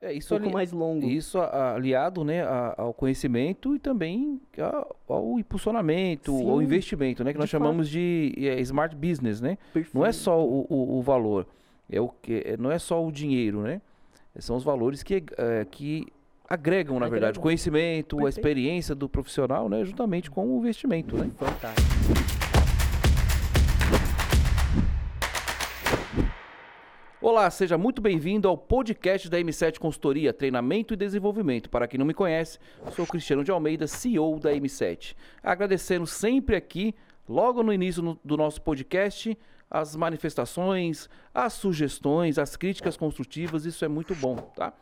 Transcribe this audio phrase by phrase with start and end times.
[0.00, 1.06] É, isso pouco ali- mais longo.
[1.08, 7.24] Isso a- aliado né, a- ao conhecimento e também a- ao impulsionamento, Sim, ao investimento,
[7.24, 7.32] né?
[7.32, 9.58] Que de nós chamamos de é, smart business, né?
[9.72, 9.96] Perfeito.
[9.98, 11.46] Não é só o, o- o valor,
[11.90, 13.80] é o que, é- não é só o dinheiro, né?
[14.38, 16.06] São os valores que, é, que
[16.48, 18.38] agregam, na verdade, o conhecimento, a Perfeito.
[18.38, 19.84] experiência do profissional, né?
[19.84, 21.28] Juntamente com o investimento, né?
[21.36, 22.37] Fantástico.
[27.30, 31.68] Olá, seja muito bem-vindo ao podcast da M7 Consultoria, Treinamento e Desenvolvimento.
[31.68, 32.58] Para quem não me conhece,
[32.96, 35.14] sou Cristiano de Almeida, CEO da M7.
[35.42, 36.94] Agradecendo sempre aqui,
[37.28, 39.36] logo no início do nosso podcast,
[39.70, 44.72] as manifestações, as sugestões, as críticas construtivas, isso é muito bom, tá?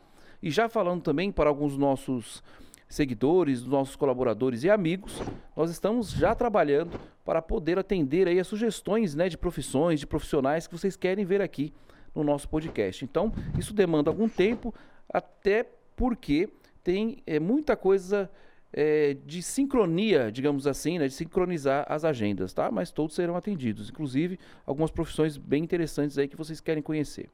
[0.41, 2.41] E já falando também para alguns nossos
[2.87, 5.21] seguidores, nossos colaboradores e amigos,
[5.53, 10.65] nós estamos já trabalhando para poder atender aí as sugestões, né, de profissões, de profissionais
[10.65, 11.73] que vocês querem ver aqui
[12.17, 13.05] no nosso podcast.
[13.05, 14.73] Então, isso demanda algum tempo,
[15.07, 16.49] até porque
[16.83, 18.29] tem é, muita coisa
[18.73, 22.69] é, de sincronia, digamos assim, né, de sincronizar as agendas, tá?
[22.71, 27.29] Mas todos serão atendidos, inclusive algumas profissões bem interessantes aí que vocês querem conhecer.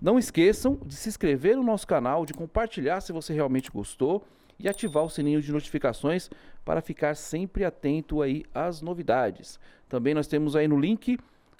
[0.00, 4.26] Não esqueçam de se inscrever no nosso canal, de compartilhar se você realmente gostou
[4.58, 6.30] e ativar o sininho de notificações
[6.64, 9.58] para ficar sempre atento aí às novidades.
[9.88, 11.18] Também nós temos aí no link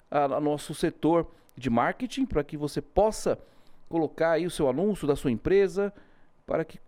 [0.09, 3.39] a, a nosso setor de marketing para que você possa
[3.87, 5.93] colocar aí o seu anúncio da sua empresa
[6.45, 6.79] para que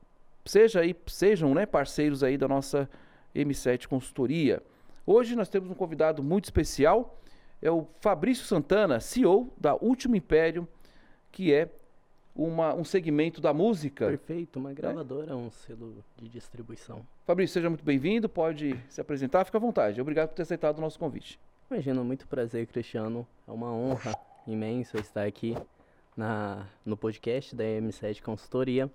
[0.46, 2.90] seja aí, sejam né, parceiros aí da nossa
[3.36, 4.62] M7 Consultoria.
[5.06, 7.20] Hoje nós temos um convidado muito especial,
[7.62, 10.68] é o Fabrício Santana, CEO da Último Império,
[11.32, 11.70] que é
[12.36, 14.08] uma, um segmento da música.
[14.08, 17.06] Perfeito, uma gravadora, um selo de distribuição.
[17.26, 20.00] Fabrício, seja muito bem-vindo, pode se apresentar, fica à vontade.
[20.00, 21.40] Obrigado por ter aceitado o nosso convite.
[21.70, 23.28] Imagina, muito prazer, Cristiano.
[23.48, 24.14] É uma honra
[24.48, 25.56] imensa estar aqui
[26.16, 28.90] na, no podcast da M7 Consultoria.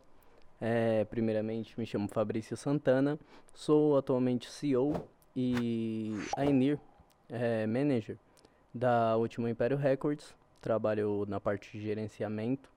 [0.61, 3.19] É, primeiramente, me chamo Fabrício Santana,
[3.53, 6.79] sou atualmente CEO e Ainir
[7.29, 8.17] é, Manager
[8.73, 10.35] da Último Império Records.
[10.61, 12.71] Trabalho na parte de gerenciamento,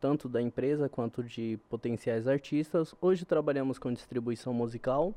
[0.00, 2.94] tanto da empresa quanto de potenciais artistas.
[3.00, 5.12] Hoje trabalhamos com distribuição musical.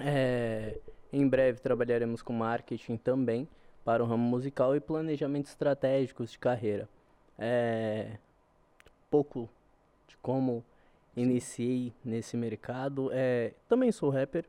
[0.00, 0.78] É,
[1.12, 3.48] em breve trabalharemos com marketing também
[3.86, 6.88] para o ramo musical e planejamento estratégicos de carreira.
[7.38, 8.18] É,
[9.08, 9.48] pouco
[10.08, 10.64] de como
[11.16, 13.10] iniciei nesse mercado.
[13.12, 14.44] É, também sou rapper,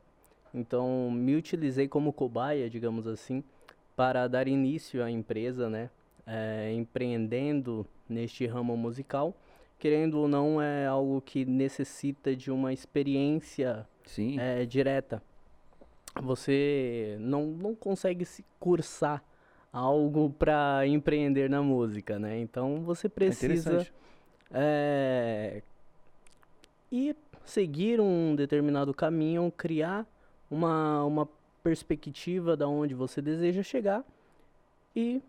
[0.52, 3.44] então me utilizei como cobaia, digamos assim,
[3.96, 5.92] para dar início à empresa, né?
[6.26, 9.36] É, empreendendo neste ramo musical.
[9.78, 15.22] Querendo ou não, é algo que necessita de uma experiência Sim, é, direta.
[16.22, 19.24] Você não, não consegue se cursar
[19.72, 22.40] algo para empreender na música, né?
[22.40, 23.88] Então você é precisa
[24.52, 25.62] é,
[26.92, 30.06] ir seguir um determinado caminho, criar
[30.50, 31.30] uma, uma
[31.64, 34.04] perspectiva da onde você deseja chegar
[34.96, 35.22] e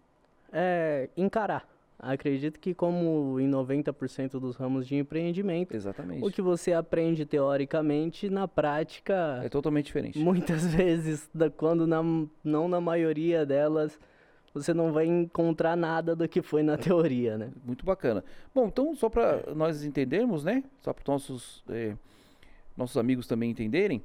[0.53, 1.69] é, encarar.
[2.01, 6.25] Acredito que como em 90% dos ramos de empreendimento, Exatamente.
[6.25, 10.17] o que você aprende teoricamente, na prática, É totalmente diferente.
[10.19, 12.01] muitas vezes, da- quando na,
[12.45, 13.99] não na maioria delas,
[14.55, 17.51] você não vai encontrar nada do que foi na teoria, né?
[17.65, 18.25] Muito bacana.
[18.55, 20.63] Bom, então, só para nós entendermos, né?
[20.81, 21.97] Só para nossos, eh,
[22.77, 24.01] nossos amigos também entenderem,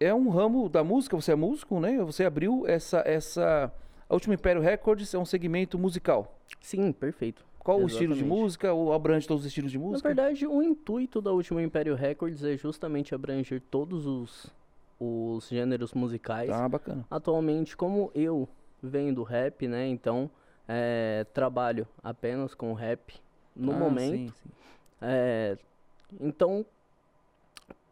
[0.00, 1.98] é um ramo da música, você é músico, né?
[1.98, 3.02] Você abriu essa.
[3.06, 3.70] essa
[4.10, 6.36] a Última Império Records é um segmento musical.
[6.60, 7.44] Sim, perfeito.
[7.60, 8.42] Qual o estilo de Exatamente.
[8.42, 8.72] música?
[8.72, 10.08] Ou abrange todos os estilos de Na música?
[10.08, 14.50] verdade, o intuito da Última Império Records é justamente abranger todos os,
[14.98, 16.50] os gêneros musicais.
[16.50, 17.04] Ah, bacana.
[17.08, 18.48] Atualmente, como eu
[18.82, 19.86] venho do rap, né?
[19.86, 20.28] Então,
[20.66, 23.14] é, trabalho apenas com rap
[23.54, 24.16] no Ah, momento.
[24.16, 24.50] sim, sim.
[25.02, 25.56] É,
[26.20, 26.66] então,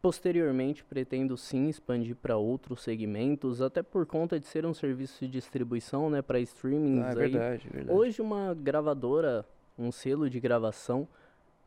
[0.01, 5.31] posteriormente, pretendo sim expandir para outros segmentos, até por conta de ser um serviço de
[5.31, 7.05] distribuição, né, para streamings.
[7.05, 7.99] Ah, é verdade, é verdade.
[7.99, 9.45] Hoje, uma gravadora,
[9.79, 11.07] um selo de gravação,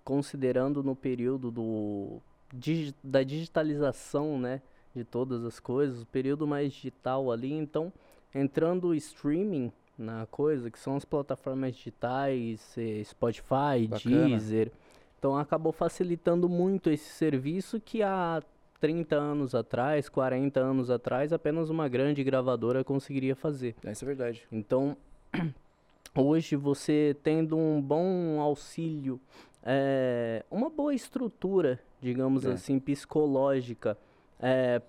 [0.04, 2.20] considerando no período do,
[2.54, 4.62] digi- da digitalização, né,
[4.96, 7.92] de todas as coisas, o período mais digital ali, então,
[8.34, 14.28] entrando o streaming na coisa, que são as plataformas digitais, eh, Spotify, Bacana.
[14.30, 14.72] Deezer,
[15.22, 18.42] então acabou facilitando muito esse serviço que há
[18.80, 23.76] 30 anos atrás, 40 anos atrás, apenas uma grande gravadora conseguiria fazer.
[23.84, 24.42] Isso é verdade.
[24.52, 24.98] Então,
[26.18, 29.22] hoje você tendo um bom auxílio,
[29.62, 32.54] é, uma boa estrutura, digamos É.
[32.54, 33.96] assim, psicológica,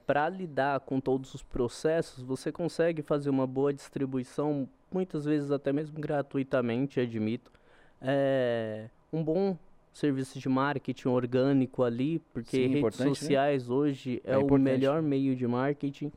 [0.07, 5.75] para lidar com todos os processos, você consegue fazer uma boa distribuição, muitas vezes até
[5.75, 7.53] mesmo gratuitamente, admito.
[8.01, 9.59] É, um bom
[9.93, 13.15] serviço de marketing orgânico ali, porque Sim, redes importante, né?
[13.15, 16.11] sociais hoje é, É o melhor meio de marketing.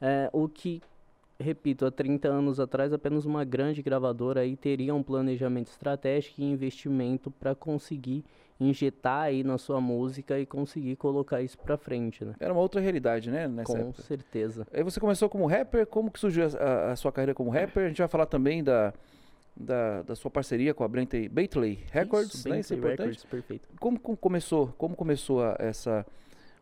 [0.00, 0.80] É, o que,
[1.38, 6.44] repito, há 30 anos atrás apenas uma grande gravadora aí teria um planejamento estratégico e
[6.44, 8.24] investimento para conseguir
[8.58, 12.34] injetar aí na sua música e conseguir colocar isso para frente, né?
[12.40, 13.46] Era uma outra realidade, né?
[13.64, 14.02] Com época.
[14.02, 14.66] certeza.
[14.72, 17.84] Aí você começou como rapper, como que surgiu a, a sua carreira como rapper?
[17.84, 18.94] A gente vai falar também da,
[19.56, 22.60] da, da sua parceria com a Bentley, Bentley Records, Isso, né?
[22.60, 23.00] Isso é importante.
[23.00, 23.68] Records, perfeito.
[23.80, 24.68] Como, como começou?
[24.76, 26.06] Como começou a- essa?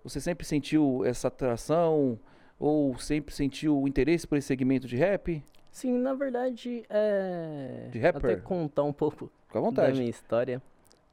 [0.04, 2.18] Você sempre sentiu essa atração
[2.58, 5.42] ou sempre sentiu o interesse por esse segmento de rap?
[5.72, 7.88] Sim, na verdade, é...
[7.90, 8.32] De rapper?
[8.32, 9.98] Até contar um pouco Fica à da vontade.
[9.98, 10.62] minha história.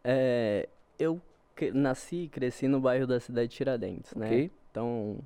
[0.03, 0.69] É,
[0.99, 1.19] eu
[1.73, 4.27] nasci e cresci no bairro da cidade de Tiradentes, né?
[4.27, 4.51] Ok.
[4.69, 5.17] Então,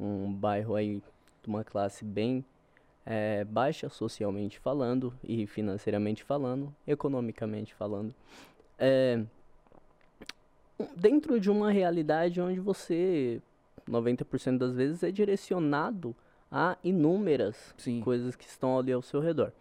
[0.00, 1.02] um bairro aí
[1.42, 2.44] de uma classe bem
[3.10, 8.14] é, baixa socialmente falando e financeiramente falando, economicamente falando.
[8.78, 9.22] É,
[10.94, 13.40] dentro de uma realidade onde você,
[13.88, 16.14] 90% das vezes, é direcionado
[16.52, 18.02] a inúmeras Sim.
[18.02, 19.52] coisas que estão ali ao seu redor.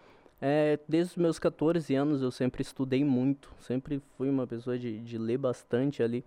[0.42, 5.00] É, desde os meus 14 anos eu sempre estudei muito, sempre fui uma pessoa de,
[5.00, 6.24] de ler bastante ali.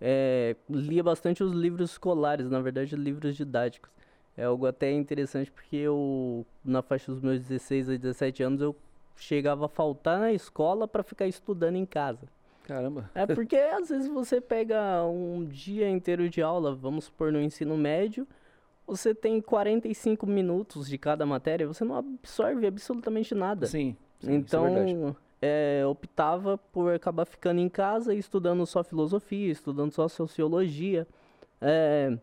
[0.00, 3.92] É, lia bastante os livros escolares, na verdade livros didáticos.
[4.36, 8.74] É algo até interessante porque eu, na faixa dos meus 16 a 17 anos, eu
[9.16, 12.26] chegava a faltar na escola para ficar estudando em casa.
[12.64, 13.10] Caramba.
[13.14, 17.76] É porque às vezes você pega um dia inteiro de aula, vamos supor no ensino
[17.76, 18.26] médio,
[18.86, 23.66] você tem 45 minutos de cada matéria, você não absorve absolutamente nada.
[23.66, 23.96] Sim.
[24.18, 29.92] sim é então, é, optava por acabar ficando em casa e estudando só filosofia, estudando
[29.92, 31.06] só sociologia.
[31.60, 32.16] É,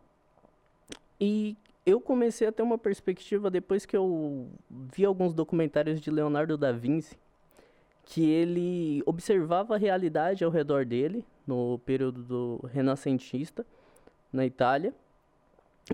[1.20, 1.56] e
[1.92, 6.72] eu comecei a ter uma perspectiva depois que eu vi alguns documentários de Leonardo da
[6.72, 7.18] Vinci,
[8.06, 13.66] que ele observava a realidade ao redor dele, no período do renascentista,
[14.32, 14.94] na Itália,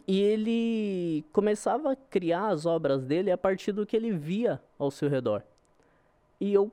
[0.08, 4.92] e ele começava a criar as obras dele a partir do que ele via ao
[4.92, 5.44] seu redor.
[6.40, 6.72] E eu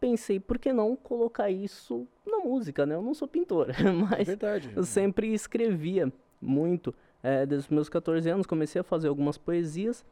[0.00, 2.94] pensei, por que não colocar isso na música, né?
[2.94, 4.70] Eu não sou pintor, É mas verdade.
[4.74, 6.94] eu sempre escrevia muito.
[7.26, 10.04] É, desde os meus 14 anos comecei a fazer algumas poesias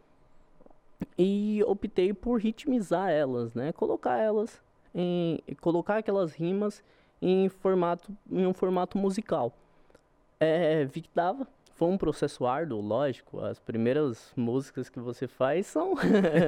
[1.17, 3.73] e optei por ritmizar elas, né?
[3.73, 4.61] Colocar elas
[4.93, 6.83] em colocar aquelas rimas
[7.23, 9.57] em formato em um formato musical.
[10.41, 11.47] É, vi que dava.
[11.77, 13.39] Foi um processo árduo, lógico.
[13.41, 15.95] As primeiras músicas que você faz são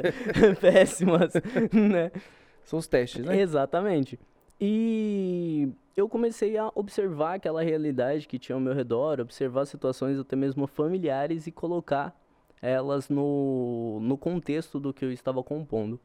[0.60, 1.32] péssimas,
[1.72, 2.10] né?
[2.64, 3.38] São os testes, né?
[3.38, 4.18] Exatamente.
[4.60, 10.34] E eu comecei a observar aquela realidade que tinha ao meu redor, observar situações até
[10.34, 12.18] mesmo familiares e colocar
[12.62, 16.00] elas no, no contexto do que eu estava compondo.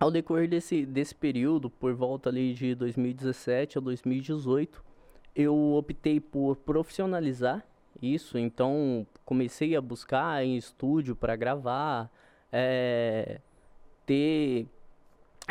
[0.00, 4.84] Ao decorrer desse, desse período, por volta ali de 2017 a 2018,
[5.34, 7.64] eu optei por profissionalizar
[8.00, 12.10] isso, então comecei a buscar em estúdio para gravar,
[12.52, 13.40] eh,
[14.06, 14.68] ter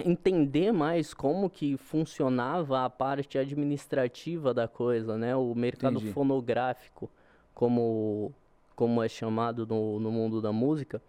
[0.05, 5.35] entender mais como que funcionava a parte administrativa da coisa, né?
[5.35, 6.13] O mercado Entendi.
[6.13, 7.09] fonográfico,
[7.53, 8.31] como,
[8.75, 11.01] como é chamado no, no mundo da música.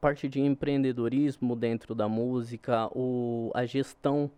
[0.00, 4.30] Parte de empreendedorismo dentro da música, o, a gestão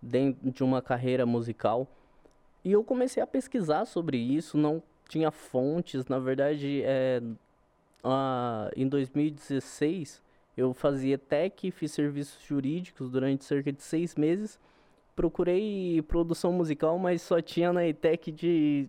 [0.00, 1.86] dentro de uma carreira musical.
[2.64, 7.22] E eu comecei a pesquisar sobre isso, não tinha fontes, na verdade, é,
[8.02, 10.25] ah, em 2016
[10.56, 14.58] eu fazia tech, fiz serviços jurídicos durante cerca de seis meses.
[15.14, 18.88] Procurei produção musical, mas só tinha na ETEC de.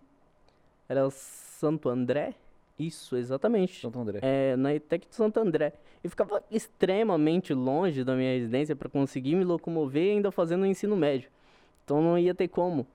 [0.88, 2.34] Era Santo André?
[2.78, 3.80] Isso, exatamente.
[3.80, 4.20] Santo André.
[4.22, 5.74] É, na ETEC de Santo André.
[6.02, 10.96] E ficava extremamente longe da minha residência para conseguir me locomover ainda fazendo o ensino
[10.96, 11.28] médio.
[11.84, 12.86] Então não ia ter como.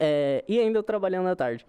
[0.00, 1.64] É, e ainda trabalhando à tarde.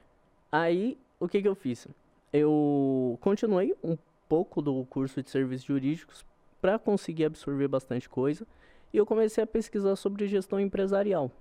[0.51, 1.87] Aí, o que que eu fiz?
[2.31, 3.97] Eu continuei um
[4.27, 6.25] pouco do curso de serviços jurídicos
[6.61, 8.45] para conseguir absorver bastante coisa.
[8.93, 11.31] E eu comecei a pesquisar sobre gestão empresarial.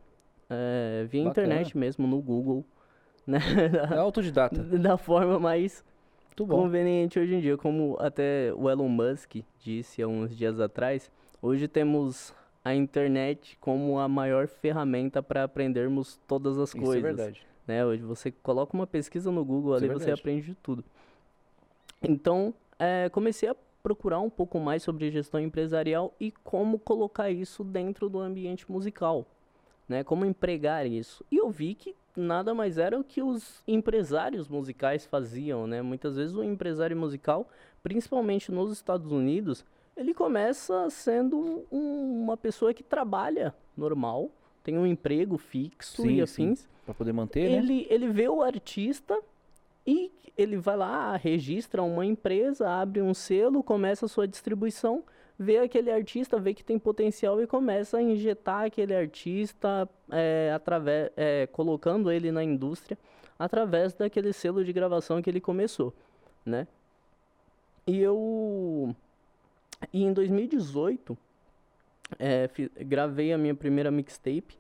[0.49, 1.47] É, via Bacana.
[1.47, 2.65] internet mesmo, no Google.
[3.27, 3.41] Né?
[3.93, 4.63] É autodidata.
[4.79, 5.85] da forma mais
[6.37, 11.11] conveniente hoje em dia, como até o Elon Musk disse há uns dias atrás,
[11.43, 12.33] hoje temos
[12.65, 16.97] a internet como a maior ferramenta para aprendermos todas as Isso coisas.
[16.99, 17.47] é verdade.
[17.67, 17.85] né?
[17.85, 20.21] Hoje você coloca uma pesquisa no Google Isso é ali, você verdade.
[20.21, 20.85] aprende de tudo.
[22.01, 27.63] Então, eh, comecei a procurar um pouco mais sobre gestão empresarial e como colocar isso
[27.63, 29.25] dentro do ambiente musical,
[29.89, 30.03] né?
[30.03, 31.25] Como empregar isso.
[31.31, 35.83] E eu vi que nada mais era o que os empresários musicais faziam, né?
[35.83, 37.49] Muitas vezes o empresário musical,
[37.83, 39.65] principalmente nos Estados Unidos,
[39.97, 44.31] ele começa sendo um- uma pessoa que trabalha normal,
[44.65, 46.69] tem um emprego fixo Sim, e afins.
[46.85, 47.59] Pra poder manter, né?
[47.59, 49.17] Ele, ele vê o artista
[49.87, 55.03] e ele vai lá, registra uma empresa, abre um selo, começa a sua distribuição,
[55.39, 61.11] vê aquele artista, vê que tem potencial e começa a injetar aquele artista, é, através,
[61.17, 62.99] é, colocando ele na indústria
[63.39, 65.95] através daquele selo de gravação que ele começou,
[66.45, 66.67] né?
[67.87, 68.95] E eu...
[69.93, 71.17] E em 2018,
[72.19, 72.49] é,
[72.81, 74.59] gravei a minha primeira mixtape,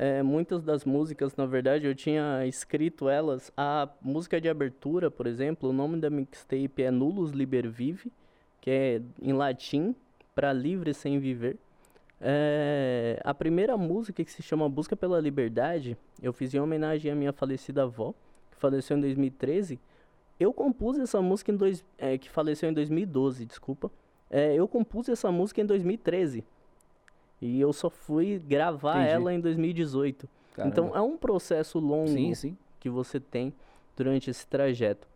[0.00, 3.50] é, muitas das músicas, na verdade, eu tinha escrito elas.
[3.56, 8.12] A música de abertura, por exemplo, o nome da mixtape é Nullus Liber Vive,
[8.60, 9.96] que é em latim,
[10.36, 11.56] para livre sem viver.
[12.20, 17.14] É, a primeira música que se chama Busca pela Liberdade, eu fiz em homenagem à
[17.16, 18.14] minha falecida avó,
[18.52, 19.80] que faleceu em 2013.
[20.38, 23.90] Eu compus essa música em dois, é, que faleceu em 2012, desculpa.
[24.30, 26.44] É, eu compus essa música em 2013.
[27.40, 29.10] E eu só fui gravar Entendi.
[29.12, 30.28] ela em 2018.
[30.66, 30.98] Então Caramba.
[30.98, 32.56] é um processo longo Sim, sim.
[32.80, 33.52] que você tem
[33.96, 35.06] durante esse trajeto.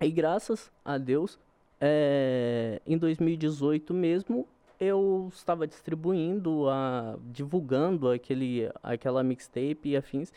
[0.00, 1.38] E graças a Deus,
[1.80, 4.46] é, em 2018 mesmo,
[4.80, 10.32] eu estava distribuindo, a, divulgando aquele, aquela mixtape e afins,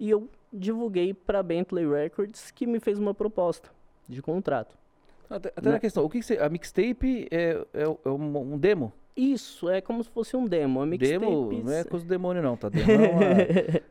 [0.00, 3.70] e eu divulguei para Bentley Records, que me fez uma proposta
[4.08, 4.76] de contrato.
[5.28, 5.72] Até, até Né?
[5.72, 6.38] na questão, o que, que você.
[6.38, 8.92] A mixtape é, é, é um, um demo?
[9.16, 10.82] Isso, é como se fosse um demo.
[10.82, 12.68] A mixtape Demo não é coisa do demônio, não, tá?
[12.68, 12.92] Demo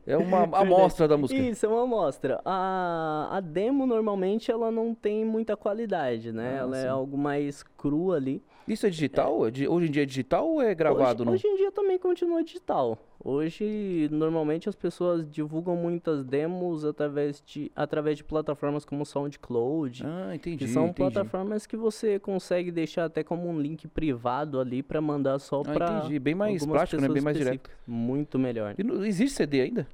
[0.05, 1.39] é uma, é uma amostra da música.
[1.39, 2.39] Isso, é uma amostra.
[2.45, 6.53] A, a demo, normalmente, ela não tem muita qualidade, né?
[6.53, 6.85] Ah, ela sim.
[6.85, 8.43] é algo mais cru ali.
[8.67, 9.47] Isso é digital?
[9.47, 11.23] É Hoje em dia é digital ou é gravado?
[11.23, 11.33] hoje, não?
[11.33, 12.97] hoje em dia também continua digital.
[13.27, 20.03] Hoje, normalmente, as pessoas divulgam muitas demos através de, através de plataformas como SoundCloud.
[20.05, 20.57] Ah, entendi.
[20.57, 20.97] que são entendi.
[20.97, 25.63] plataformas que você consegue deixar até como um link privado ali pra mandar só Ah,
[25.73, 26.19] pra entendi.
[26.19, 27.09] Bem mais prático, né?
[27.09, 27.67] Bem mais direto.
[27.87, 28.75] Muito melhor.
[28.77, 29.87] E não- existe CD ainda?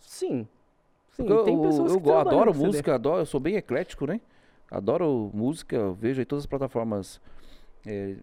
[0.00, 0.48] Sim.
[1.12, 4.20] Sim, eu, tem pessoas eu que adoro música, adoro, eu sou bem eclético, né?
[4.68, 7.20] Adoro música, vejo aí todas as plataformas
[7.86, 8.16] é,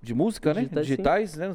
[0.00, 0.60] de música, né?
[0.62, 0.86] Digitais.
[0.86, 1.52] Digitais, né?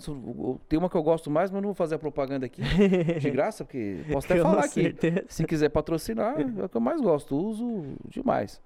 [0.67, 2.61] Tem uma que eu gosto mais, mas não vou fazer a propaganda aqui
[3.19, 4.83] de graça, porque posso até falar aqui.
[4.83, 5.23] certeza.
[5.29, 8.61] Se quiser patrocinar, é o que eu mais gosto, uso demais.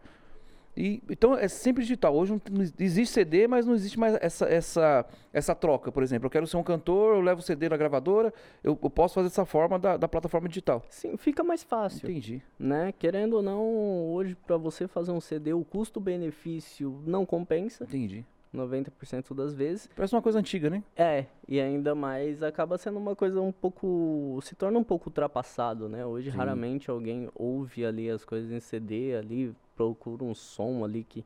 [0.75, 2.15] E, então é sempre digital.
[2.15, 5.91] Hoje não, não existe CD, mas não existe mais essa, essa, essa troca.
[5.91, 8.31] Por exemplo, eu quero ser um cantor, eu levo o CD na gravadora,
[8.63, 10.83] eu, eu posso fazer dessa forma da, da plataforma digital.
[10.89, 12.43] Sim, fica mais fácil, Entendi.
[12.59, 12.93] né?
[12.97, 13.63] Querendo ou não,
[14.11, 18.23] hoje pra você fazer um CD, o custo-benefício não compensa, Entendi.
[18.53, 19.89] 90% das vezes.
[19.95, 20.83] Parece uma coisa antiga, né?
[20.95, 25.87] É, e ainda mais acaba sendo uma coisa um pouco, se torna um pouco ultrapassado,
[25.89, 26.05] né?
[26.05, 26.37] Hoje Sim.
[26.37, 31.23] raramente alguém ouve ali as coisas em CD ali, procura um som ali que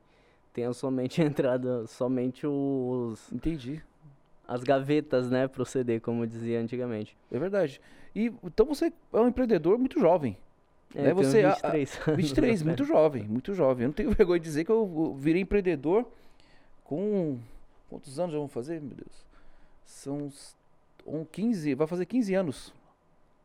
[0.54, 3.82] tenha somente entrada, somente os Entendi.
[4.48, 7.16] as gavetas, né, pro CD, como dizia antigamente.
[7.32, 7.80] É verdade.
[8.16, 10.36] E então você é um empreendedor muito jovem.
[10.94, 13.84] É, Né, eu tenho você- a- a- 23 anos 23, muito jovem, muito jovem.
[13.84, 16.06] Eu não tenho vergonha de dizer que eu virei empreendedor
[16.92, 17.40] com.
[17.90, 19.26] Quantos anos já vamos fazer, meu Deus?
[19.86, 20.56] São uns
[21.08, 22.74] um 15, vai fazer 15 anos.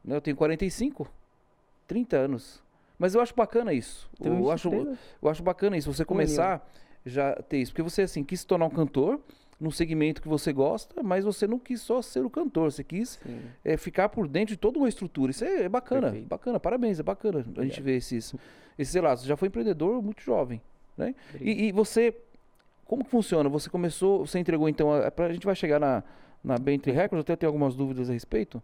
[0.04, 1.08] Né, Eu tenho 45,
[1.86, 2.62] 30 anos.
[2.98, 4.10] Mas eu acho bacana isso.
[4.20, 6.68] Eu acho, 23 eu acho bacana isso, você começar
[7.04, 7.70] já ter isso.
[7.72, 9.20] Porque você, assim, quis se tornar um cantor
[9.60, 13.18] num segmento que você gosta, mas você não quis só ser o cantor, você quis
[13.64, 15.30] é, ficar por dentro de toda uma estrutura.
[15.30, 16.26] Isso é, é bacana, Perfeito.
[16.26, 17.84] bacana, parabéns, é bacana a gente Obrigado.
[17.84, 18.34] ver esses,
[18.78, 19.22] esses relatos.
[19.22, 20.60] Você já foi empreendedor muito jovem,
[20.96, 21.14] né?
[21.34, 21.58] Obrigado.
[21.58, 22.14] E, e você,
[22.86, 23.48] como que funciona?
[23.48, 26.02] Você começou, você entregou então, a, a gente vai chegar na,
[26.42, 28.62] na Bentley Records, até tenho algumas dúvidas a respeito.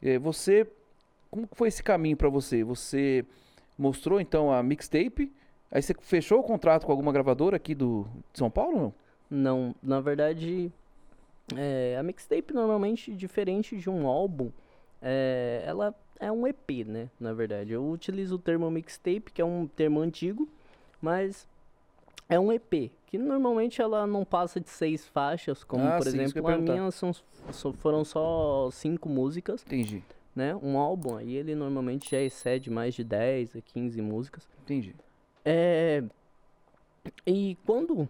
[0.00, 0.66] É, você,
[1.30, 2.62] como foi esse caminho para você?
[2.62, 3.24] Você
[3.76, 5.32] mostrou então a mixtape,
[5.70, 8.94] aí você fechou o contrato com alguma gravadora aqui do, de São Paulo, não?
[9.30, 10.70] Não, na verdade,
[11.56, 14.50] é, a mixtape normalmente, diferente de um álbum,
[15.00, 17.08] é, ela é um EP, né?
[17.18, 20.48] Na verdade, eu utilizo o termo mixtape, que é um termo antigo,
[21.00, 21.48] mas
[22.28, 26.20] é um EP, que normalmente ela não passa de seis faixas, como Ah, por sim,
[26.20, 27.12] exemplo a minha são,
[27.74, 30.02] foram só cinco músicas, Entendi,
[30.34, 30.54] né?
[30.56, 34.48] Um álbum aí ele normalmente já excede mais de 10 a 15 músicas.
[34.62, 34.94] entendi.
[35.44, 36.02] É,
[37.26, 38.08] e quando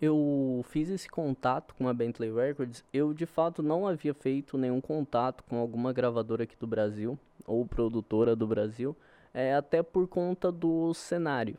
[0.00, 4.80] eu fiz esse contato com a Bentley Records, eu de fato não havia feito nenhum
[4.80, 8.94] contato com alguma gravadora aqui do Brasil ou produtora do Brasil,
[9.32, 11.56] é, até por conta do cenário.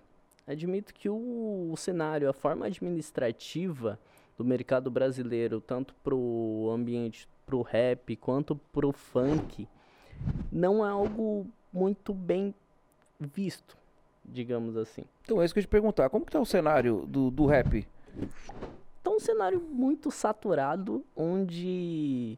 [0.47, 3.99] Admito que o, o cenário, a forma administrativa
[4.37, 9.67] do mercado brasileiro, tanto pro ambiente, pro rap quanto pro funk,
[10.51, 12.53] não é algo muito bem
[13.19, 13.77] visto,
[14.23, 15.03] digamos assim.
[15.23, 17.45] Então é isso que eu ia te perguntar, como que tá o cenário do, do
[17.45, 17.87] rap?
[19.01, 22.37] Então, um cenário muito saturado, onde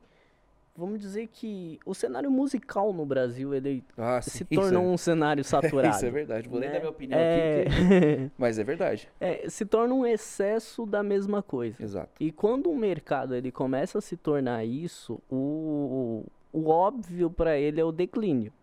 [0.77, 4.97] vamos dizer que o cenário musical no Brasil, ele Ah, se sim, tornou isso um
[4.97, 5.95] cenário é, saturado.
[5.95, 6.47] isso é verdade.
[6.47, 6.75] Vou nem né?
[6.75, 9.09] dar minha opinião É, aqui, mas é verdade.
[9.19, 11.81] é, se torna um excesso da mesma coisa.
[11.81, 12.11] Exato.
[12.23, 17.81] E quando o mercado ele começa a se tornar isso, o, o óbvio para ele
[17.81, 18.53] é o declínio.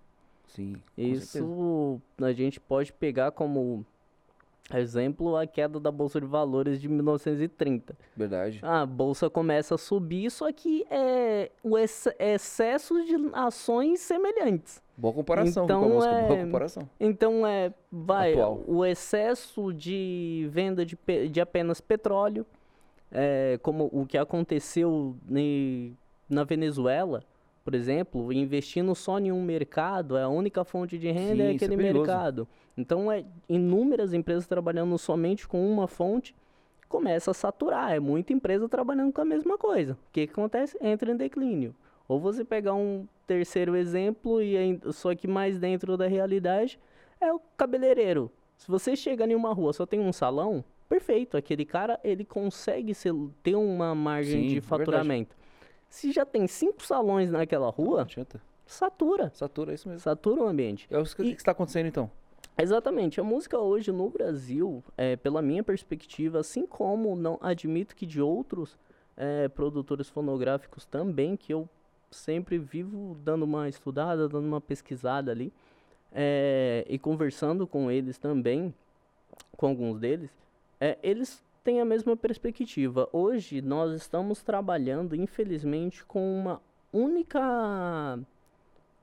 [0.47, 0.75] Sim.
[0.75, 1.25] com certeza.
[1.25, 3.85] Isso a gente pode pegar como
[4.73, 7.94] exemplo a queda da bolsa de valores de 1930.
[8.16, 8.61] Verdade.
[8.62, 14.83] A bolsa começa a subir, só que é o ex- excesso de ações semelhantes.
[14.97, 16.12] Boa comparação Então, música.
[16.23, 16.88] Boa é- comparação.
[17.00, 18.62] Então é, vai, Atual.
[18.66, 22.47] o excesso de venda de, pe- de apenas petróleo,
[23.12, 25.92] é, como o que aconteceu ne-
[26.28, 27.23] na Venezuela,
[27.64, 31.52] por exemplo, investindo só em um mercado, é a única fonte de renda Sim, é
[31.52, 32.06] isso é aquele perigoso.
[32.11, 32.49] mercado.
[32.76, 36.35] Então é inúmeras empresas trabalhando somente com uma fonte,
[36.88, 39.94] começa a saturar, é muita empresa trabalhando com a mesma coisa.
[39.94, 40.76] O que, que acontece?
[40.80, 41.75] Entra em declínio.
[42.06, 46.78] Ou você pegar um terceiro exemplo, e só que mais dentro da realidade,
[47.18, 48.30] é o cabeleireiro.
[48.59, 51.35] Se você chega em uma rua só tem um salão, perfeito.
[51.38, 55.26] Aquele cara, ele consegue ser- ter uma margem Sim, de verdade.
[55.94, 58.04] Se já tem cinco salões naquela rua,
[58.66, 59.30] satura.
[59.32, 60.00] Satura, é isso mesmo.
[60.00, 60.88] Satura o ambiente.
[60.90, 62.10] É o que E- está acontecendo então.
[62.58, 63.20] Exatamente.
[63.20, 68.20] A música hoje no Brasil, é, pela minha perspectiva, assim como não admito que de
[68.20, 68.76] outros
[69.16, 71.68] é, produtores fonográficos também, que eu
[72.10, 75.52] sempre vivo dando uma estudada, dando uma pesquisada ali,
[76.10, 78.74] é, e conversando com eles também,
[79.56, 80.30] com alguns deles,
[80.80, 83.09] é, eles têm a mesma perspectiva.
[83.11, 86.61] Hoje nós estamos trabalhando, infelizmente, com uma
[86.92, 88.21] única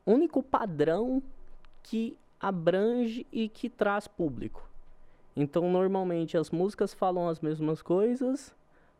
[0.05, 1.21] único padrão
[1.83, 4.69] que abrange e que traz público.
[5.35, 8.53] Então, normalmente as músicas falam as mesmas coisas,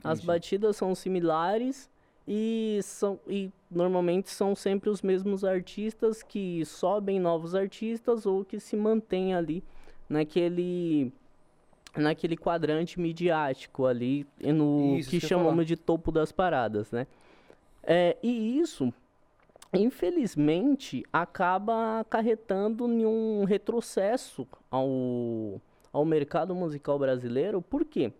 [0.04, 0.28] as Entendi.
[0.28, 1.90] batidas são similares
[2.28, 8.60] e são e normalmente são sempre os mesmos artistas que sobem novos artistas ou que
[8.60, 9.64] se mantêm ali
[10.08, 11.12] naquele
[11.96, 17.08] naquele quadrante midiático ali no Isso, que chamamos de topo das paradas, né?
[17.84, 18.94] É, e isso
[19.74, 25.62] infelizmente, acaba acarretando em um retrocesso ao,
[25.94, 27.62] ao mercado musical brasileiro.
[27.62, 28.12] Por quê?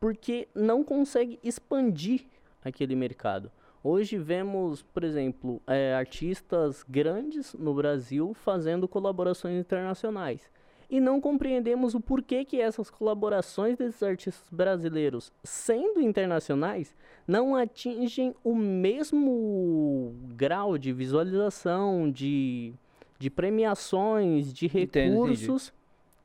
[0.00, 2.24] Porque não consegue expandir
[2.64, 3.50] aquele mercado.
[3.82, 10.50] Hoje vemos, por exemplo, eh, artistas grandes no Brasil fazendo colaborações internacionais.
[10.90, 16.96] E não compreendemos o porquê que essas colaborações desses artistas brasileiros, sendo internacionais,
[17.26, 22.72] não atingem o mesmo grau de visualização, de,
[23.18, 25.42] de premiações, de Entendo, entendi.
[25.42, 25.72] recursos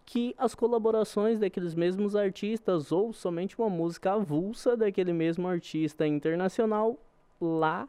[0.05, 6.97] que as colaborações daqueles mesmos artistas ou somente uma música avulsa daquele mesmo artista internacional
[7.39, 7.87] lá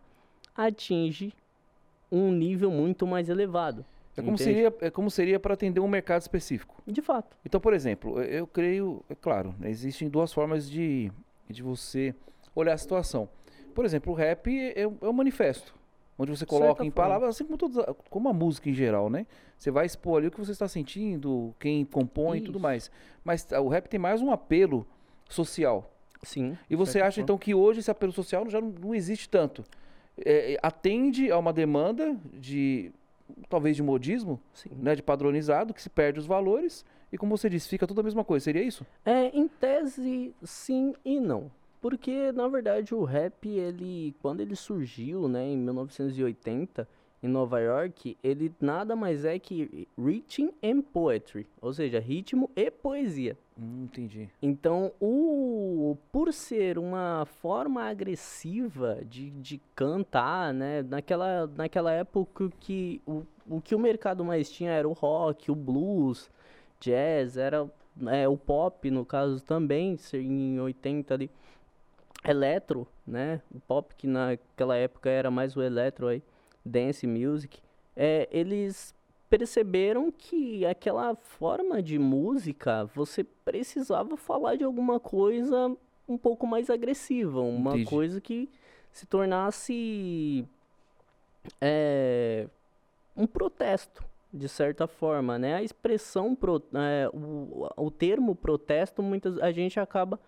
[0.57, 1.33] atinge
[2.11, 3.85] um nível muito mais elevado.
[4.17, 4.45] É como Entende?
[4.45, 6.81] seria, é como seria para atender um mercado específico.
[6.87, 7.37] De fato.
[7.45, 11.11] Então, por exemplo, eu- creio, é claro, né, existem duas formas de,
[11.51, 12.15] de você
[12.55, 13.29] olhar a situação.
[13.75, 15.75] Por exemplo, o rap é, um- é um manifesto,
[16.17, 17.09] onde você coloca Certa em forma.
[17.09, 19.27] palavras, assim como, todas, a- como a música em geral, né?
[19.59, 22.91] Você vai expor ali o que você está sentindo, quem compõe e tudo mais.
[23.25, 24.87] Mas tá, o rap tem mais um apelo
[25.29, 25.91] social.
[26.23, 26.57] Sim.
[26.71, 27.23] E você acha forma.
[27.25, 29.65] então que hoje esse apelo social já não, não existe tanto?
[30.25, 32.93] É, atende a uma demanda de
[33.49, 34.71] talvez de modismo, Sim.
[34.77, 36.85] né, de padronizado, que se perde os valores
[37.15, 38.43] e como você disse, fica tudo a mesma coisa.
[38.43, 38.85] Seria isso?
[39.05, 41.49] É, em tese, sim e não.
[41.81, 46.89] Porque, na verdade, o rap, ele, quando ele surgiu, né, em 1980,
[47.23, 52.69] em Nova York, ele nada mais é que Rhythm and Poetry, ou seja, ritmo e
[52.69, 53.39] poesia.
[53.57, 54.29] Hum, entendi.
[54.43, 60.83] Então, o, por ser uma forma agressiva de, de cantar, né?
[60.83, 65.55] Naquela, naquela época que o, o que o mercado mais tinha era o rock, o
[65.55, 66.29] blues,
[66.81, 67.71] jazz, era
[68.09, 71.31] é, o pop, no caso também, em 80 ali,
[72.25, 73.41] eletro, né?
[73.55, 76.23] O pop que naquela época era mais o eletro aí,
[76.65, 77.61] dance music.
[77.97, 78.95] É, eles
[79.37, 85.77] perceberam que aquela forma de música você precisava falar de alguma coisa
[86.09, 87.91] um pouco mais agressiva, uma Entendi.
[87.91, 88.49] coisa que
[88.93, 90.47] se tornasse
[91.61, 92.47] é,
[93.17, 95.57] um protesto de certa forma, né?
[95.57, 100.21] A expressão pro, é, o, o termo protesto muitas a gente acaba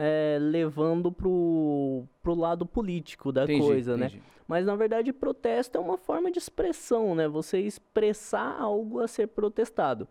[0.00, 4.06] é, levando pro, pro lado político da Entendi, coisa, né?
[4.06, 4.22] entendi.
[4.46, 7.26] Mas na verdade, protesto é uma forma de expressão, né?
[7.28, 10.06] Você expressar algo a ser protestado.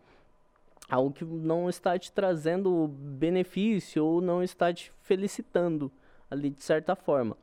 [0.88, 5.90] Algo que não está te trazendo benefício ou não está te felicitando
[6.30, 7.36] ali de certa forma.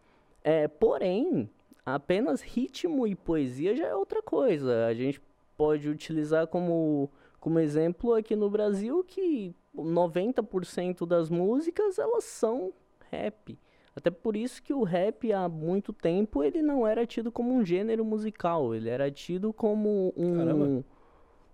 [0.43, 1.49] É, porém,
[1.85, 4.85] apenas ritmo e poesia já é outra coisa.
[4.85, 5.19] A gente
[5.57, 12.73] pode utilizar como, como exemplo aqui no Brasil que 90% das músicas elas são
[13.11, 13.57] rap.
[13.95, 17.63] Até por isso que o rap há muito tempo ele não era tido como um
[17.63, 20.83] gênero musical, ele era tido como um, um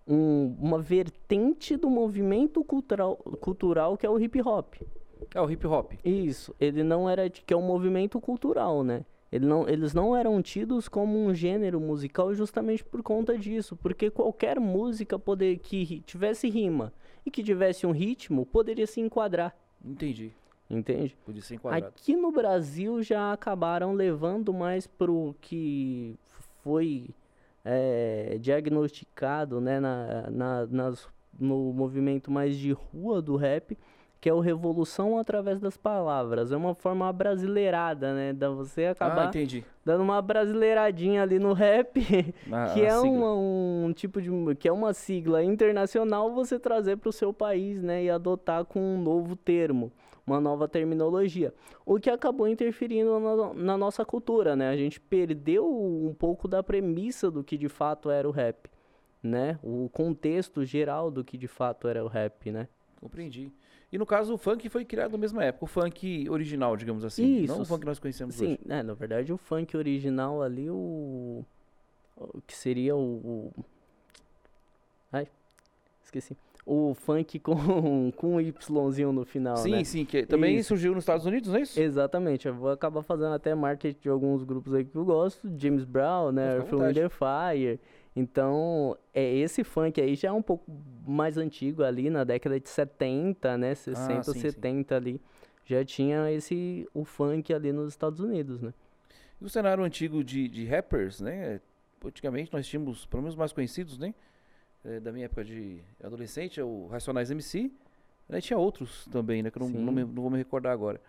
[0.08, 4.76] uma vertente do movimento cultural, cultural que é o hip hop.
[5.34, 5.94] É o hip hop.
[6.04, 9.06] Isso, ele não era que é um movimento cultural, né?
[9.32, 14.10] Ele não, eles não eram tidos como um gênero musical justamente por conta disso, porque
[14.10, 16.92] qualquer música poder que tivesse rima
[17.26, 19.56] e que tivesse um ritmo poderia se enquadrar.
[19.84, 20.32] Entendi.
[20.70, 21.18] Entende?
[21.26, 21.88] Podia ser enquadrado.
[21.88, 26.16] Aqui no Brasil já acabaram levando mais pro que
[26.64, 27.10] foi
[27.66, 31.08] é, diagnosticado né, na, na, nas,
[31.38, 33.78] no movimento mais de rua do rap,
[34.22, 36.52] que é o revolução através das palavras.
[36.52, 38.32] É uma forma brasileirada, né?
[38.32, 39.66] Da você acabar ah, entendi.
[39.84, 42.00] dando uma brasileiradinha ali no rap,
[42.52, 44.30] Ah, que é uma, um tipo de
[44.60, 48.80] que é uma sigla internacional você trazer para o seu país, né, e adotar com
[48.80, 49.92] um novo termo,
[50.26, 51.52] uma nova terminologia,
[51.84, 54.70] o que acabou interferindo na, na nossa cultura, né?
[54.70, 58.70] A gente perdeu um pouco da premissa do que de fato era o rap,
[59.24, 59.58] né?
[59.64, 62.68] O contexto geral do que de fato era o rap, né?
[63.00, 63.52] Compreendi.
[63.91, 67.43] E no caso, o funk foi criado na mesma época, o funk original, digamos assim.
[67.43, 68.60] Isso, Não o funk que nós conhecemos Sim, hoje.
[68.65, 71.43] né, na verdade o funk original ali, o,
[72.15, 73.51] o que seria o,
[75.12, 75.27] Ai,
[76.04, 76.38] esqueci.
[76.65, 77.56] O funk com,
[78.15, 79.84] com um Yzinho no final, sim, né?
[79.84, 80.69] sim, que também Isso.
[80.69, 81.80] surgiu nos Estados Unidos, não é isso?
[81.80, 85.84] Exatamente, eu vou acabar fazendo até marketing de alguns grupos aí que eu gosto, James
[85.84, 87.80] Brown, né, Earth, Wind Fire.
[88.15, 90.69] Então, é esse funk aí já é um pouco
[91.08, 94.39] mais antigo ali na década de 70, né, 60, Ah, sim, sim.
[94.41, 95.21] 70 ali.
[95.65, 98.74] Já tinha esse o funk ali nos Estados Unidos, né?
[99.39, 101.62] E o cenário antigo de, de rappers, né?
[102.04, 104.13] Antigamente nós tínhamos, pelo menos os mais conhecidos, né?
[104.84, 107.71] eh, da minha época de adolescente, é o Racionais MC.
[108.28, 108.41] Né?
[108.41, 109.52] Tinha outros também, né?
[109.52, 109.78] Que eu não, Sim.
[109.86, 111.00] não, me- não vou me recordar agora.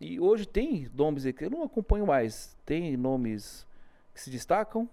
[0.00, 2.56] E hoje tem nomes aí que eu não acompanho mais.
[2.66, 3.64] Tem nomes
[4.12, 4.88] que se destacam.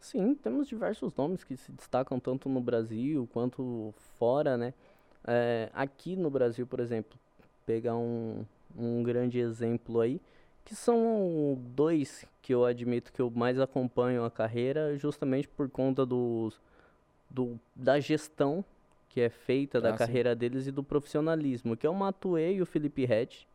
[0.00, 4.72] Sim, temos diversos nomes que se destacam tanto no Brasil quanto fora, né?
[5.26, 7.18] É, aqui no Brasil, por exemplo,
[7.66, 8.44] pegar um,
[8.76, 10.20] um grande exemplo aí,
[10.64, 16.06] que são dois que eu admito que eu mais acompanho a carreira, justamente por conta
[16.06, 16.60] dos,
[17.30, 18.64] do, da gestão
[19.08, 20.04] que é feita da Ah, sim.
[20.06, 23.48] carreira deles e do profissionalismo, que é o Matuê e o Felipe Rett.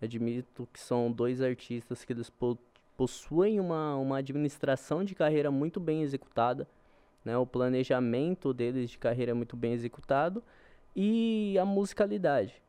[0.00, 2.58] Admito que são dois artistas que eles po-
[2.98, 6.66] possuem uma, uma administração de carreira muito bem executada,
[7.24, 7.38] né?
[7.38, 10.42] O planejamento deles de carreira é muito bem executado
[10.96, 12.60] e a musicalidade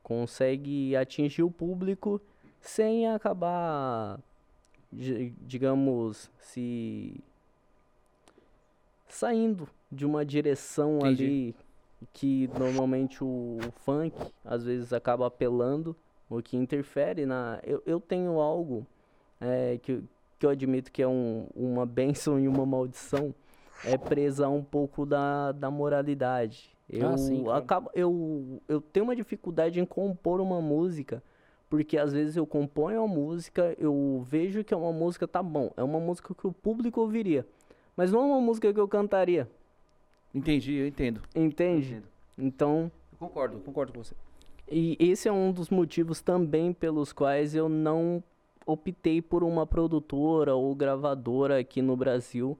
[0.00, 2.20] consegue atingir o público
[2.60, 4.20] sem acabar,
[4.92, 7.20] di- digamos, se
[9.08, 11.24] saindo de uma direção Entendi.
[11.24, 11.56] ali
[12.12, 14.14] que normalmente o, o funk
[14.44, 15.96] às vezes acaba apelando,
[16.30, 17.60] o que interfere na.
[17.64, 18.86] Eu, eu tenho algo
[19.42, 20.02] é, que, eu-
[20.38, 23.34] que eu admito que é um, uma bênção e uma maldição,
[23.84, 26.70] é prezar um pouco da, da moralidade.
[26.88, 27.64] Eu, Ah, sim, claro.
[27.64, 31.22] acabo, eu, eu tenho uma dificuldade em compor uma música,
[31.70, 35.72] porque às vezes eu componho a música, eu vejo que é uma música, tá bom,
[35.76, 37.46] é uma música que o público ouviria,
[37.96, 39.48] mas não é uma música que eu cantaria,
[40.34, 41.20] Entendi, eu entendo.
[41.34, 41.94] entende?
[41.94, 42.08] Entendo.
[42.38, 44.14] Então, Eu concordo, concordo com você.
[44.70, 48.22] e esse é um dos motivos também pelos quais eu não
[48.66, 52.58] optei por uma produtora ou gravadora aqui no Brasil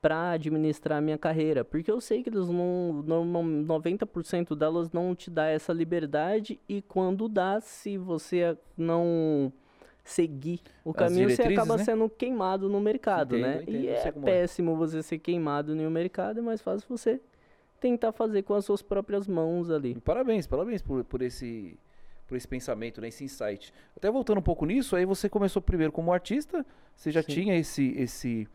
[0.00, 3.44] para administrar minha carreira, porque eu sei que eles não, não, não
[3.80, 9.52] 90% delas não te dá essa liberdade e quando dá, se você não
[10.04, 11.84] seguir o caminho, você acaba né?
[11.84, 13.62] sendo queimado no mercado, Entendo, né?
[13.62, 14.12] entendo, e é é.
[14.12, 17.20] péssimo você ser queimado no mercado, é mais fácil você
[17.80, 20.00] tentar fazer com as suas próprias mãos ali.
[20.00, 21.76] Parabéns, parabéns por, por esse
[22.28, 23.72] por esse pensamento, né, esse insight.
[23.96, 26.64] Até voltando um pouco nisso, aí você começou primeiro como artista,
[26.94, 27.32] você já Sim.
[27.32, 28.46] tinha esse esse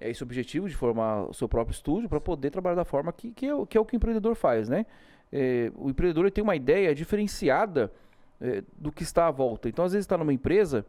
[0.00, 3.32] eh, esse objetivo de formar o seu próprio estúdio para poder trabalhar da forma que,
[3.32, 4.86] que, é, o- que é o que o empreendedor faz, né?
[5.32, 7.92] Eh, o empreendedor tem uma ideia diferenciada
[8.40, 9.68] eh, do que está à volta.
[9.68, 10.86] Então, às vezes está numa empresa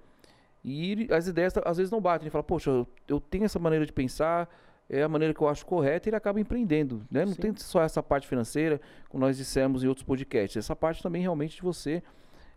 [0.63, 2.25] e as ideias tá- às vezes não batem.
[2.25, 4.47] Ele fala, poxa, eu, eu tenho essa maneira de pensar,
[4.89, 7.25] é a maneira que eu acho correta, e ele acaba empreendendo, né?
[7.25, 7.41] Não Sim.
[7.41, 10.57] tem só essa parte financeira, como nós dissemos em outros podcasts.
[10.57, 12.03] Essa parte também realmente de você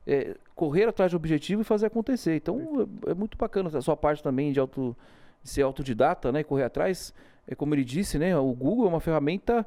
[0.06, 2.36] é, correr atrás do objetivo e fazer acontecer.
[2.36, 4.96] Então é, é muito bacana a sua parte também de, auto,
[5.42, 6.42] de ser autodidata, né?
[6.42, 7.14] Correr atrás.
[7.46, 8.36] É como ele disse, né?
[8.36, 9.66] O Google é uma ferramenta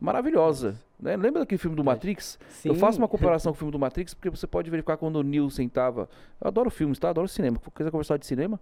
[0.00, 0.76] maravilhosa.
[0.98, 1.16] Né?
[1.16, 1.98] Lembra daquele filme do Verdade.
[1.98, 2.38] Matrix?
[2.48, 5.16] Sim, Eu faço uma comparação com o filme do Matrix, porque você pode verificar quando
[5.16, 6.08] o Neo sentava.
[6.40, 7.10] Eu adoro filmes, tá?
[7.10, 7.58] Adoro cinema.
[7.62, 8.60] Se quiser conversar de cinema.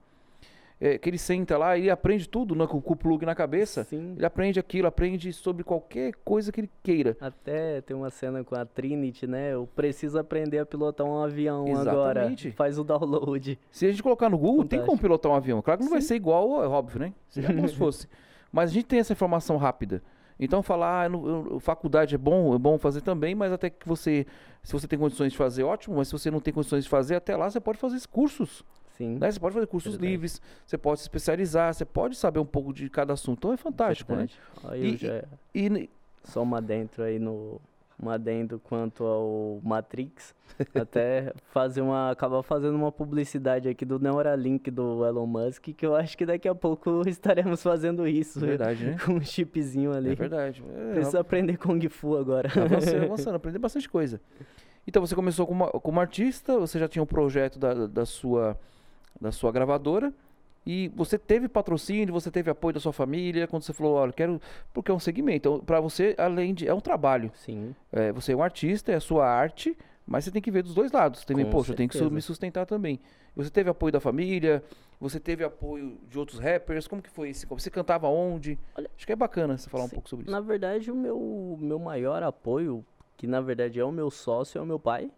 [0.81, 3.85] É, que ele senta lá e aprende tudo né, com, com o plug na cabeça.
[3.85, 4.15] Sim.
[4.17, 7.17] Ele aprende aquilo, aprende sobre qualquer coisa que ele queira.
[7.21, 9.53] Até tem uma cena com a Trinity, né?
[9.53, 12.49] Eu preciso aprender a pilotar um avião Exatamente.
[12.49, 12.57] agora.
[12.57, 13.59] Faz o download.
[13.71, 15.03] Se a gente colocar no Google, tem como Fantástico.
[15.03, 15.61] pilotar um avião.
[15.61, 16.09] Claro que não vai Sim.
[16.09, 17.13] ser igual, é óbvio, né?
[17.29, 18.09] Seria como se fosse.
[18.51, 20.03] Mas a gente tem essa informação rápida.
[20.43, 23.69] Então falar, ah, eu não- eu- faculdade é bom, é bom fazer também, mas até
[23.69, 24.27] que você,
[24.63, 27.17] se você tem condições de fazer, ótimo, mas se você não tem condições de fazer,
[27.17, 28.65] até lá você pode fazer cursos,
[29.05, 29.19] Sim.
[29.19, 29.31] né?
[29.31, 30.11] Você pode fazer cursos Verdade.
[30.13, 33.39] livres, você pode se especializar, você pode saber um pouco de cada assunto.
[33.39, 34.27] Então é fantástico, né?
[34.27, 34.39] Verdade.
[34.65, 35.91] Aí eu E- já E,
[36.25, 37.61] só uma adentro aí no
[38.03, 40.35] um adendo quanto ao Matrix,
[40.75, 45.95] até fazer uma acabar fazendo uma publicidade aqui do Neuralink do Elon Musk, que eu
[45.95, 48.97] acho que daqui a pouco estaremos fazendo isso, é verdade, né?
[49.05, 50.13] com um chipzinho ali.
[50.13, 50.65] É verdade.
[50.67, 52.49] É, Precisa aprender Kung Fu agora.
[52.59, 54.19] avançando, avançando, aprender bastante coisa.
[54.87, 58.59] Então você começou como, como artista, você já tinha um projeto da, da, sua,
[59.21, 60.13] da sua gravadora
[60.67, 64.41] e você teve patrocínio, você teve apoio da sua família, quando você falou, olha, quero.
[64.75, 65.37] Porque é um segmento.
[65.49, 66.69] Então, para você, além de.
[66.69, 67.31] É um trabalho.
[67.35, 70.63] Sim, É, você é um artista, é a sua arte, mas você tem que ver
[70.63, 71.25] dos dois lados.
[71.25, 73.01] Também, Com poxa, eu tenho que me sustentar também.
[73.35, 74.63] Você teve apoio da família,
[75.01, 77.47] você teve apoio de outros rappers, como que foi isso?
[77.49, 78.59] Você cantava onde?
[78.77, 79.95] Olha- Acho que é bacana você falar um Sim.
[79.95, 80.33] pouco sobre isso.
[80.33, 82.85] Na verdade, o meu, meu maior apoio,
[83.17, 85.11] que na verdade é o meu sócio, é o meu pai.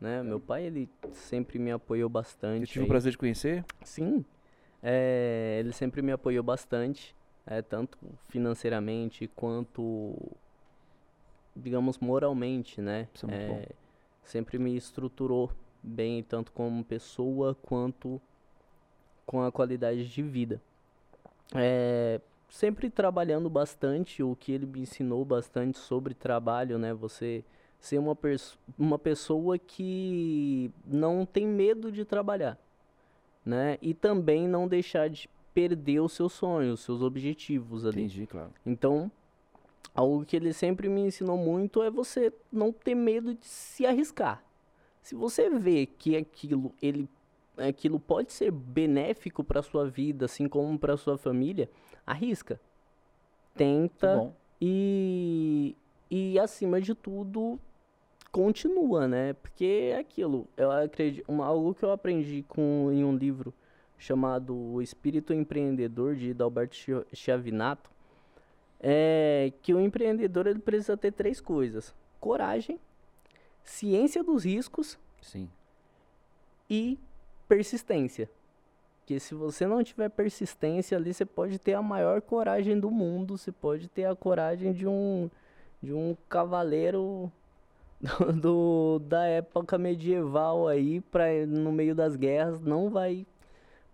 [0.00, 0.22] Né?
[0.22, 2.60] Meu pai, ele sempre me apoiou bastante.
[2.60, 2.88] Eu tive o aí.
[2.88, 3.64] prazer de conhecer.
[3.82, 4.24] Sim,
[4.82, 10.14] é, ele sempre me apoiou bastante, é, tanto financeiramente quanto,
[11.54, 13.08] digamos, moralmente, né?
[13.12, 13.74] Isso é muito bom.
[14.22, 15.50] sempre me estruturou
[15.82, 18.20] bem, tanto como pessoa quanto
[19.26, 20.62] com a qualidade de vida.
[21.54, 26.94] É, sempre trabalhando bastante, o que ele me ensinou bastante sobre trabalho, né?
[26.94, 27.44] Você
[27.80, 28.16] ser uma,
[28.78, 32.58] uma pessoa que não tem medo de trabalhar,
[33.44, 33.78] né?
[33.80, 38.02] E também não deixar de perder os seus sonhos, os seus objetivos ali.
[38.02, 38.52] Entendi, claro.
[38.64, 39.10] Então,
[39.94, 44.44] algo que ele sempre me ensinou muito é você não ter medo de se arriscar.
[45.02, 47.08] Se você vê que aquilo ele
[47.56, 51.68] aquilo pode ser benéfico para sua vida, assim como para sua família,
[52.06, 52.60] arrisca.
[53.54, 55.76] Tenta e
[56.10, 57.58] e acima de tudo
[58.30, 59.32] continua, né?
[59.34, 63.52] Porque é aquilo, eu acredito, uma, algo que eu aprendi com em um livro
[63.96, 67.90] chamado O Espírito Empreendedor de Dalberto Chi- Chiavinato
[68.80, 72.78] é que o empreendedor ele precisa ter três coisas: coragem,
[73.64, 75.48] ciência dos riscos Sim.
[76.70, 76.98] e
[77.48, 78.30] persistência.
[79.04, 83.38] Que se você não tiver persistência ali, você pode ter a maior coragem do mundo,
[83.38, 85.30] você pode ter a coragem de um
[85.82, 87.32] de um cavaleiro
[88.40, 93.26] do, da época medieval aí para no meio das guerras não vai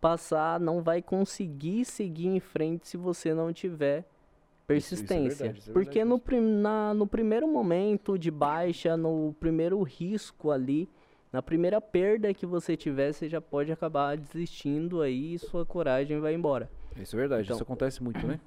[0.01, 5.29] passar, não vai conseguir seguir em frente se você não tiver isso é persistência.
[5.47, 9.83] verdade, isso é Porque verdade no, prim- na, no primeiro momento de baixa, no primeiro
[9.83, 10.89] risco ali,
[11.33, 16.21] na primeira perda que você tiver, você já pode acabar desistindo aí e sua coragem
[16.21, 16.71] vai embora.
[16.97, 17.45] Isso é verdade.
[17.45, 18.39] Então- Isso acontece muito, né?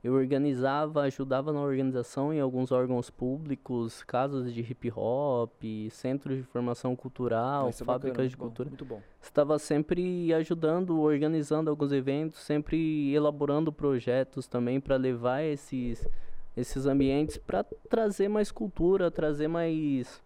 [0.05, 5.51] Eu organizava, ajudava na organização em alguns órgãos públicos, casas de hip hop,
[5.91, 9.03] centros de formação cultural, é bacana, fábricas muito de bom, cultura Muito bom.
[9.21, 16.07] estava sempre ajudando, organizando alguns eventos, sempre elaborando projetos também para levar esses
[16.57, 20.23] esses ambientes para trazer mais cultura, trazer mais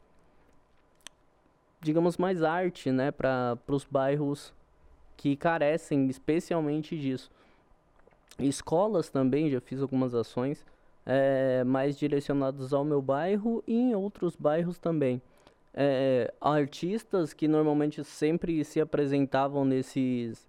[1.81, 4.53] digamos mais arte, né, para os bairros
[5.17, 7.31] que carecem especialmente disso.
[8.39, 10.65] Escolas também, já fiz algumas ações
[11.07, 15.23] eh, mais direcionadas ao meu bairro e em outros bairros também
[15.75, 20.49] é, artistas que normalmente sempre se apresentavam nesses,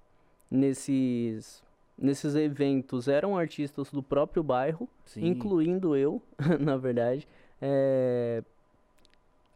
[0.50, 1.64] nesses,
[2.02, 5.28] nesses eventos eram artistas do próprio bairro, Sim.
[5.28, 6.22] incluindo eu,
[6.60, 7.28] na verdade.
[7.62, 8.44] É,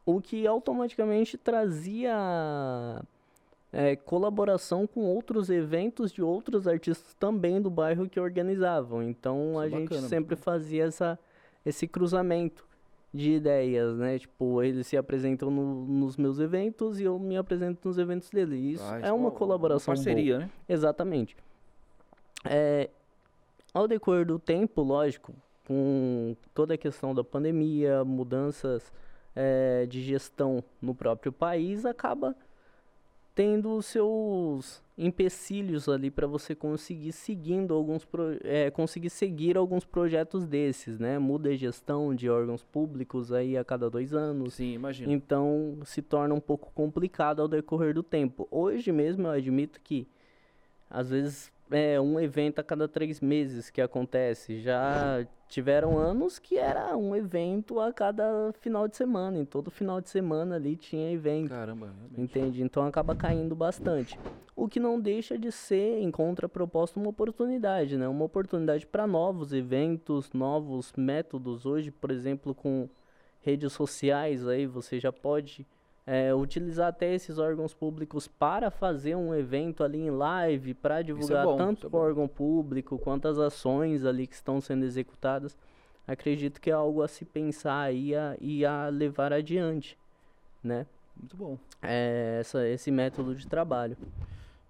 [0.05, 2.13] o que automaticamente trazia
[3.73, 9.01] é, colaboração com outros eventos de outros artistas também do bairro que organizavam.
[9.01, 11.19] Então Isso é a gente bacana, sempre fazia essa,
[11.65, 12.65] esse cruzamento
[13.13, 14.19] de ideias, né?
[14.19, 18.55] Tipo, eles se apresentam no- nos meus eventos e eu me apresento nos eventos dele.
[18.57, 20.03] Isso Ah, é uma colaboração boa.
[20.03, 20.49] parceria, né?
[20.69, 21.35] Exatamente.
[22.45, 22.89] É,
[23.73, 25.33] ao decorrer do tempo, lógico,
[25.67, 28.91] com toda a questão da pandemia, mudanças
[29.35, 32.35] é, de gestão no próprio país, acaba
[33.35, 38.07] tendo os seus empecilhos ali para você conseguir seguindo alguns
[38.45, 41.19] é, conseguir seguir alguns projetos desses, né?
[41.19, 44.53] Muda a gestão de órgãos públicos aí a cada dois anos.
[44.53, 45.11] Sim, imagino.
[45.11, 48.47] Então se torna um pouco complicado ao decorrer do tempo.
[48.49, 50.07] Hoje mesmo eu admito que
[50.89, 54.59] às vezes é um evento a cada três meses que acontece.
[54.61, 59.37] Já tiveram anos que era um evento a cada final de semana.
[59.37, 61.49] Em todo final de semana ali tinha evento.
[61.49, 62.21] Caramba, realmente.
[62.21, 62.63] Entende?
[62.63, 64.19] Então acaba caindo bastante.
[64.55, 68.07] O que não deixa de ser, em contraproposta, uma oportunidade, né?
[68.07, 71.65] Uma oportunidade para novos eventos, novos métodos.
[71.65, 72.87] Hoje, por exemplo, com
[73.41, 75.67] redes sociais, aí você já pode
[76.07, 81.45] é, utilizar até esses órgãos públicos para fazer um evento ali em live, para divulgar
[81.45, 85.57] bom, tanto é o órgão público quanto as ações ali que estão sendo executadas.
[86.07, 89.97] Acredito que é algo a se pensar aí a, e a levar adiante,
[90.63, 90.85] né?
[91.17, 91.57] Muito bom.
[91.81, 93.97] É, essa, esse método de trabalho.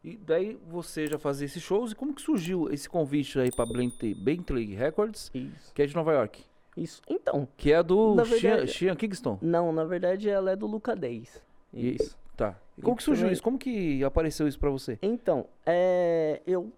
[0.02, 3.66] E daí você já fazia esses shows e como que surgiu esse convite aí pra
[3.66, 5.74] Bentley, Bentley Records, Isso.
[5.74, 6.46] que é de Nova York?
[6.76, 7.02] Isso.
[7.10, 9.38] Então, Que é do verdade- Sean Kingston.
[9.42, 11.42] não, na verdade ela é do Luca 10.
[11.74, 12.18] E- Isso.
[12.36, 12.56] Tá.
[12.78, 13.42] E como que surgiu também- isso?
[13.44, 15.00] Como que apareceu isso pra você?
[15.02, 16.70] Então, é, eu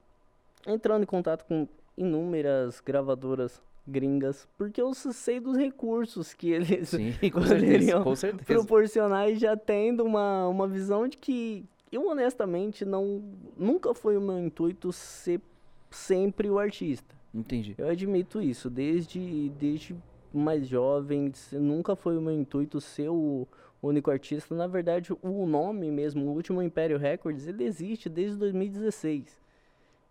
[0.68, 7.12] entrando em contato com inúmeras gravadoras gringas, porque eu sei dos recursos que eles Sim,
[7.32, 8.04] com poderiam certeza.
[8.04, 8.46] Com certeza.
[8.60, 13.24] proporcionar e já tendo uma, uma visão de que eu honestamente não
[13.58, 15.42] nunca foi o meu intuito ser
[15.90, 17.16] sempre o artista.
[17.38, 17.76] Entendi.
[17.78, 19.96] Eu admito isso, desde desde
[20.34, 23.48] mais jovem, nunca foi o meu intuito ser o
[23.82, 24.56] único artista.
[24.56, 29.40] Na verdade, o nome mesmo, o último Império Records, ele existe desde 2016.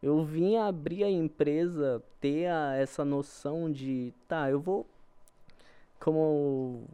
[0.02, 4.86] Eu vim abrir a empresa, ter a- essa noção de, tá, eu vou,
[5.98, 6.84] como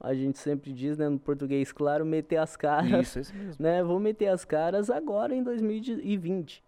[0.00, 3.56] a gente sempre diz, né, no português claro, meter as caras Isso, isso mesmo.
[3.58, 3.82] né?
[3.82, 6.62] Vou meter as caras agora em 2020.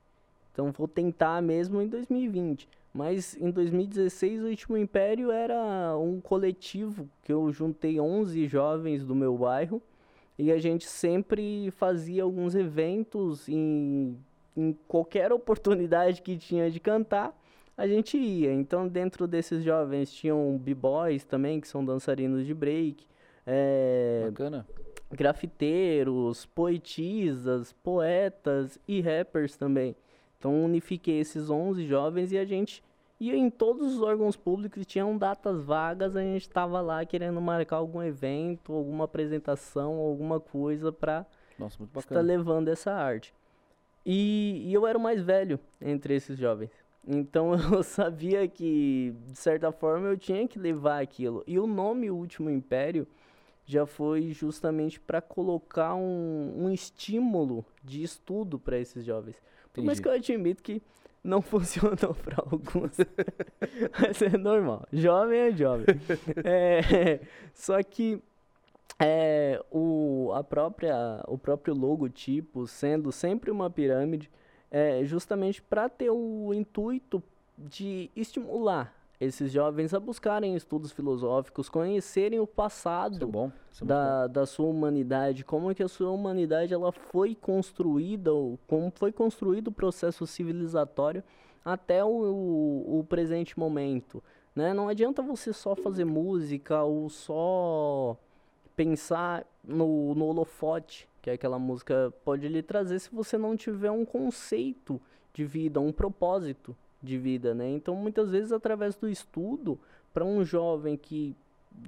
[0.52, 2.68] Então vou tentar mesmo em 2020.
[2.92, 9.14] Mas em 2016 o Último Império era um coletivo que eu juntei 11 jovens do
[9.14, 9.82] meu bairro
[10.38, 14.16] e a gente sempre fazia alguns eventos em,
[14.56, 17.36] em qualquer oportunidade que tinha de cantar,
[17.76, 18.52] a gente ia.
[18.52, 23.06] Então dentro desses jovens tinham b-boys também, que são dançarinos de break,
[23.46, 24.66] é, Bacana.
[25.10, 29.96] grafiteiros, poetisas, poetas e rappers também.
[30.38, 32.82] Então unifiquei esses 11 jovens e a gente
[33.20, 37.76] ia em todos os órgãos públicos, tinham datas vagas, a gente estava lá querendo marcar
[37.76, 41.26] algum evento, alguma apresentação, alguma coisa para
[41.96, 43.34] estar levando essa arte.
[44.06, 46.70] E, e eu era o mais velho entre esses jovens.
[47.06, 51.42] Então eu sabia que, de certa forma, eu tinha que levar aquilo.
[51.46, 53.06] E o nome Último Império
[53.66, 59.36] já foi justamente para colocar um, um estímulo de estudo para esses jovens.
[59.82, 60.02] Entendi.
[60.02, 60.82] que eu admito que
[61.22, 62.96] não funcionou para alguns.
[64.00, 64.86] Mas é normal.
[64.92, 65.86] Jovem é jovem.
[66.44, 67.20] É,
[67.54, 68.20] só que
[68.98, 74.30] é, o, a própria, o próprio logotipo sendo sempre uma pirâmide,
[74.70, 77.22] é justamente para ter o intuito
[77.56, 84.46] de estimular esses jovens a buscarem estudos filosóficos, conhecerem o passado é é da, da
[84.46, 89.68] sua humanidade, como é que a sua humanidade ela foi construída, ou como foi construído
[89.68, 91.22] o processo civilizatório
[91.64, 94.22] até o, o, o presente momento.
[94.54, 94.72] Né?
[94.72, 98.16] Não adianta você só fazer música ou só
[98.76, 103.90] pensar no, no holofote, que é aquela música pode lhe trazer se você não tiver
[103.90, 105.00] um conceito
[105.34, 107.68] de vida, um propósito de vida, né?
[107.70, 109.78] Então, muitas vezes, através do estudo,
[110.12, 111.36] para um jovem que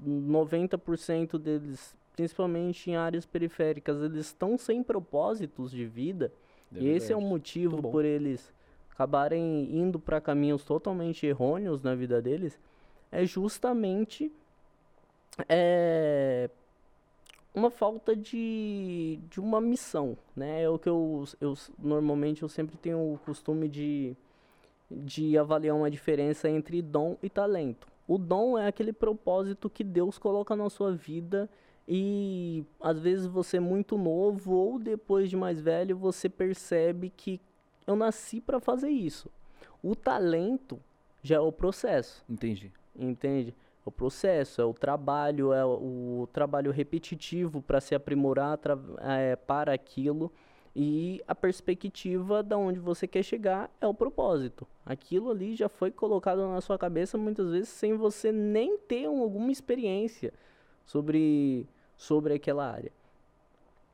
[0.06, 6.32] 90% deles, principalmente em áreas periféricas, eles estão sem propósitos de vida,
[6.74, 8.52] É e esse é o motivo por eles
[8.92, 12.60] acabarem indo para caminhos totalmente errôneos na vida deles,
[13.10, 14.30] é justamente
[15.48, 16.50] é,
[17.54, 20.62] uma falta de, de uma missão, né?
[20.62, 24.14] É o que eu, eu normalmente eu sempre tenho o costume de,
[24.90, 27.86] de avaliar uma diferença entre dom e talento.
[28.08, 31.48] O dom é aquele propósito que Deus coloca na sua vida
[31.86, 37.40] e às vezes você é muito novo ou depois de mais velho você percebe que
[37.86, 39.30] eu nasci para fazer isso.
[39.82, 40.80] O talento
[41.22, 42.72] já é o processo, Entendi.
[42.98, 43.54] entende?
[43.84, 48.58] É o processo, é o trabalho, é o, trabalho repetitivo para se aprimorar
[49.00, 50.32] é, para aquilo
[50.74, 54.66] e a perspectiva da onde você quer chegar é o propósito.
[54.86, 59.22] Aquilo ali já foi colocado na sua cabeça muitas vezes sem você nem ter um-
[59.22, 60.32] alguma experiência
[60.86, 61.66] sobre,
[61.96, 62.92] sobre aquela área.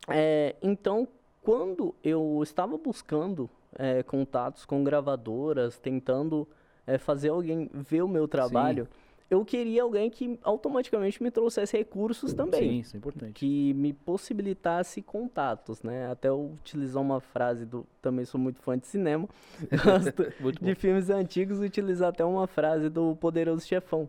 [0.08, 1.08] É, então,
[1.42, 3.48] quando eu estava buscando
[3.78, 6.46] é, contatos com gravadoras, tentando
[6.86, 9.05] é, fazer alguém ver o meu trabalho, Sim.
[9.28, 12.60] Eu queria alguém que automaticamente me trouxesse recursos também.
[12.60, 13.32] Sim, isso é importante.
[13.32, 16.10] Que me possibilitasse contatos, né?
[16.10, 17.84] Até eu utilizar uma frase do...
[18.00, 19.28] Também sou muito fã de cinema.
[19.84, 24.08] Gosto de filmes antigos, utilizar até uma frase do Poderoso Chefão.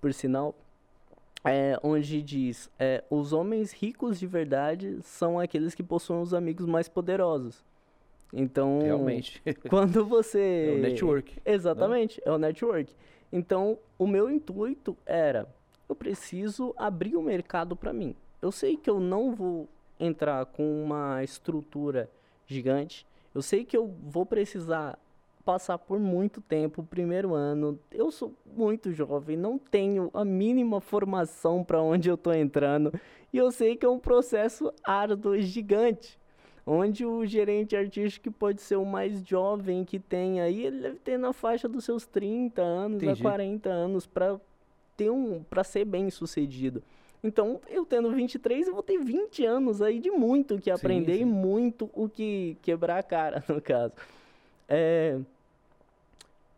[0.00, 0.54] Por sinal,
[1.44, 6.66] é, onde diz: é, os homens ricos de verdade são aqueles que possuem os amigos
[6.66, 7.64] mais poderosos.
[8.32, 11.32] Então, realmente, quando você é o network.
[11.34, 11.52] Né?
[11.52, 12.22] Exatamente, né?
[12.26, 12.92] é o network.
[13.32, 15.48] Então, o meu intuito era:
[15.88, 18.14] eu preciso abrir o mercado para mim.
[18.40, 19.68] Eu sei que eu não vou
[19.98, 22.10] entrar com uma estrutura
[22.46, 23.06] gigante.
[23.34, 24.98] Eu sei que eu vou precisar
[25.44, 27.78] passar por muito tempo, primeiro ano.
[27.92, 32.92] Eu sou muito jovem, não tenho a mínima formação para onde eu estou entrando.
[33.32, 36.18] E eu sei que é um processo árduo, gigante.
[36.66, 41.16] Onde o gerente artístico pode ser o mais jovem que tem aí, ele deve ter
[41.16, 43.20] na faixa dos seus 30 anos Entendi.
[43.20, 44.40] a 40 anos para
[44.96, 46.82] ter um para ser bem sucedido.
[47.22, 51.18] Então, eu tendo 23, eu vou ter 20 anos aí de muito que aprender sim,
[51.18, 51.22] sim.
[51.22, 53.94] e muito o que quebrar a cara, no caso.
[54.68, 55.20] É,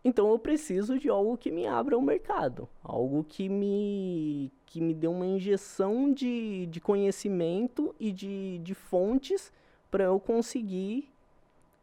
[0.04, 4.94] então eu preciso de algo que me abra o mercado, algo que me, que me
[4.94, 9.52] dê uma injeção de, de conhecimento e de, de fontes
[9.91, 11.09] para eu conseguir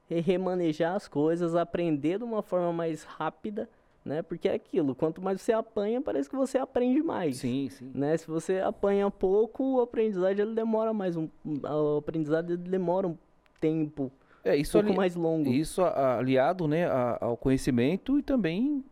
[0.10, 3.68] remanejar as coisas, aprender de uma forma mais rápida,
[4.04, 4.22] né?
[4.22, 7.38] Porque é aquilo, quanto mais você apanha, parece que você aprende mais.
[7.38, 7.92] Sim, sim.
[7.94, 8.16] Né?
[8.18, 13.18] Se você apanha pouco, o aprendizado ele demora mais um, o aprendizado ele demora um
[13.60, 14.12] tempo
[14.46, 15.50] é, isso um pouco ali, mais longo.
[15.50, 16.86] Isso aliado né,
[17.20, 18.84] ao conhecimento e também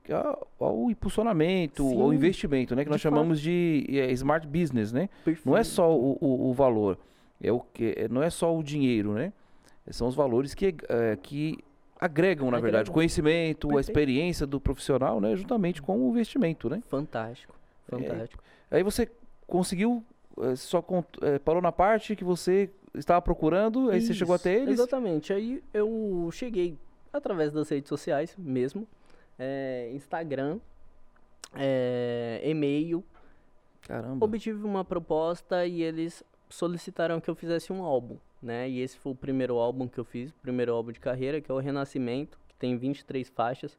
[0.59, 2.84] ao impulsionamento, Sim, ao investimento, né?
[2.84, 3.14] Que nós fato.
[3.14, 5.09] chamamos de é, smart business, né?
[5.24, 5.47] Perfeito.
[5.47, 6.97] Não é só o, o, o, valor,
[7.43, 9.33] é o que, é, não é só o dinheiro, né?
[9.91, 11.59] São os valores que, é, que
[11.99, 13.77] agregam, na verdade, o conhecimento, Perfeito.
[13.77, 15.35] a experiência do profissional, né?
[15.35, 16.81] Juntamente com o investimento, né?
[16.87, 17.53] Fantástico,
[17.87, 18.41] fantástico.
[18.71, 19.11] É, aí você
[19.45, 20.03] conseguiu,
[20.39, 20.83] é, só
[21.21, 24.79] é, parou na parte que você estava procurando, aí Isso, você chegou até eles?
[24.79, 25.33] Exatamente.
[25.33, 26.77] Aí eu cheguei
[27.11, 28.87] através das redes sociais mesmo,
[29.37, 30.59] é, Instagram,
[32.41, 33.03] e-mail.
[33.81, 34.25] Caramba.
[34.25, 36.23] Obtive uma proposta e eles
[36.53, 38.69] solicitaram que eu fizesse um álbum, né?
[38.69, 41.51] E esse foi o primeiro álbum que eu fiz, o primeiro álbum de carreira, que
[41.51, 43.77] é o Renascimento, que tem 23 faixas.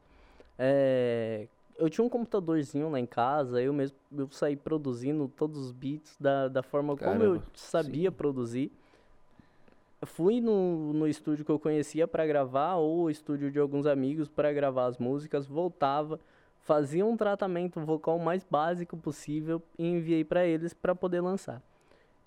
[0.57, 1.47] É,
[1.77, 6.15] eu tinha um computadorzinho lá em casa, eu mesmo eu saí produzindo todos os beats
[6.19, 8.15] da, da forma Caramba, como eu sabia sim.
[8.15, 8.71] produzir
[10.05, 14.29] fui no, no estúdio que eu conhecia para gravar ou o estúdio de alguns amigos
[14.29, 16.19] para gravar as músicas, voltava,
[16.59, 21.61] fazia um tratamento vocal mais básico possível e enviei para eles para poder lançar.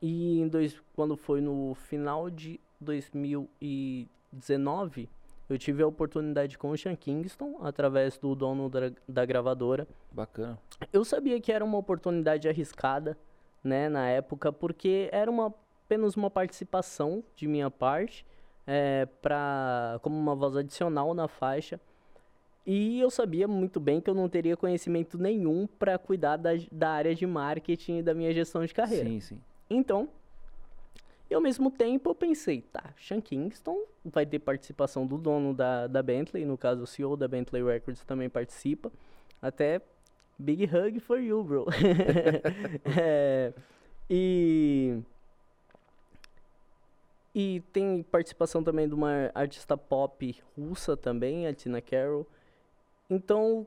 [0.01, 5.09] E em dois, quando foi no final de 2019,
[5.49, 9.89] eu tive a oportunidade com o Sean Kingston, através do dono da, da gravadora.
[10.13, 10.59] Bacana.
[10.93, 13.19] Eu sabia que era uma oportunidade arriscada,
[13.65, 15.53] né, na época, porque era uma
[15.89, 18.27] apenas uma participação de minha parte,
[18.67, 21.81] é, pra, como uma voz adicional na faixa.
[22.67, 26.91] E eu sabia muito bem que eu não teria conhecimento nenhum para cuidar da, da
[26.91, 29.09] área de marketing e da minha gestão de carreira.
[29.09, 29.41] Sim, sim.
[29.71, 30.09] Então,
[31.31, 35.87] e ao mesmo tempo eu pensei, tá, Sean Kingston vai ter participação do dono da,
[35.87, 38.91] da Bentley, no caso o CEO da Bentley Records também participa.
[39.41, 39.83] Até
[40.39, 41.67] big hug for you, bro.
[42.99, 43.53] é,
[44.09, 45.03] e
[47.35, 52.27] e tem participação também de uma artista pop russa também, a Tina Carroll.
[53.09, 53.67] Então,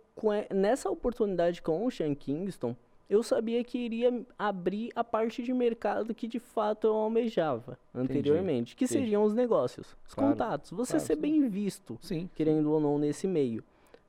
[0.54, 2.76] nessa oportunidade com o Sean Kingston,
[3.12, 8.72] eu sabia que iria abrir a parte de mercado que de fato eu almejava anteriormente,
[8.72, 8.76] Entendi.
[8.78, 9.02] que Entendi.
[9.02, 10.32] seriam os negócios, os claro.
[10.32, 11.22] contatos, você claro, ser sim.
[11.22, 13.66] bem visto, sim, querendo ou não nesse meio,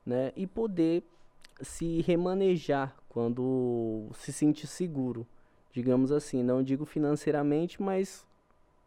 [0.06, 0.30] né?
[0.36, 1.02] E poder
[1.60, 5.26] se remanejar quando se sentir seguro,
[5.72, 8.24] digamos assim, não digo financeiramente, mas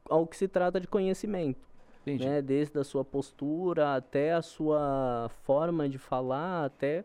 [0.09, 1.67] ao que se trata de conhecimento.
[2.05, 2.41] Né?
[2.41, 7.03] Desde a sua postura até a sua forma de falar, até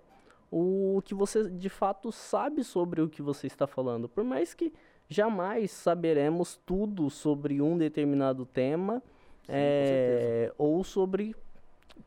[0.50, 4.08] o que você de fato sabe sobre o que você está falando.
[4.08, 4.72] Por mais que
[5.08, 9.02] jamais saberemos tudo sobre um determinado tema
[9.46, 11.34] Sim, é, ou sobre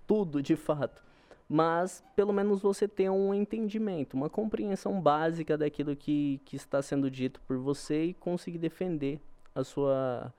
[0.06, 1.04] tudo de fato.
[1.48, 7.12] Mas pelo menos você tem um entendimento, uma compreensão básica daquilo que, que está sendo
[7.12, 9.20] dito por você e conseguir defender
[9.54, 10.34] a sua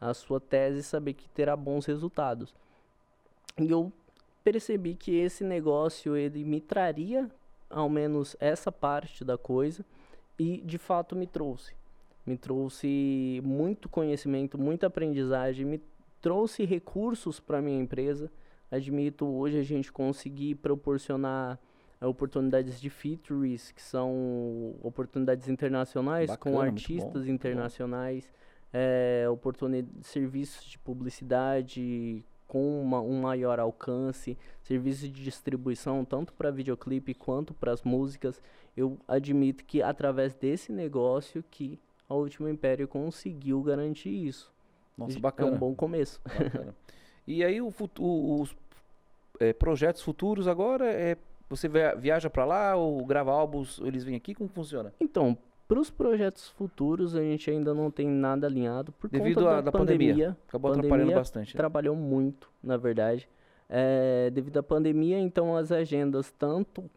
[0.00, 2.54] a sua tese e saber que terá bons resultados.
[3.58, 3.92] E eu
[4.44, 7.28] percebi que esse negócio ele me traria
[7.70, 9.84] ao menos essa parte da coisa
[10.38, 11.74] e de fato me trouxe.
[12.24, 15.82] Me trouxe muito conhecimento, muita aprendizagem, me
[16.20, 18.30] trouxe recursos para minha empresa.
[18.70, 21.58] Admito hoje a gente conseguir proporcionar
[22.00, 28.30] é, oportunidades de features, que são oportunidades internacionais Bacana, com artistas bom, internacionais,
[28.72, 36.50] é, oportunidade, serviços de publicidade com uma- um maior alcance, serviços de distribuição tanto para
[36.50, 38.40] videoclipe quanto para as músicas.
[38.76, 41.78] Eu admito que através desse negócio que
[42.08, 44.50] a Última Império conseguiu garantir isso.
[44.96, 45.52] Nossa, É bacana.
[45.52, 46.20] um bom começo.
[47.26, 48.56] E aí o futu- os
[49.38, 51.16] é, projetos futuros agora é
[51.50, 54.92] você via- viaja para lá ou grava álbuns, eles vêm aqui, como funciona?
[55.00, 55.36] Então,
[55.68, 59.54] para os projetos futuros, a gente ainda não tem nada alinhado por Devido conta à-
[59.56, 60.12] da, da pandemia.
[60.14, 60.36] pandemia.
[60.48, 61.54] Acabou Pandemia atrapalhando bastante.
[61.54, 61.58] né?
[61.58, 63.28] Trabalhou muito, na verdade.
[63.68, 66.90] É, devido à pandemia, então as agendas, tanto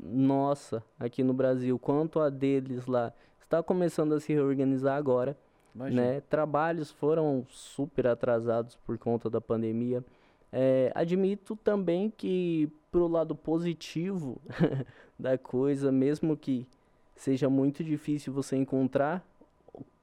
[0.00, 3.12] nossa aqui no Brasil, quanto a deles lá,
[3.42, 5.36] está começando a se reorganizar agora.
[5.74, 6.02] Imagina.
[6.02, 6.20] né?
[6.30, 10.04] Trabalhos foram super atrasados por conta da pandemia.
[10.52, 14.40] É, admito também que, pro lado positivo
[15.18, 16.66] da coisa, mesmo que
[17.14, 19.26] seja muito difícil você encontrar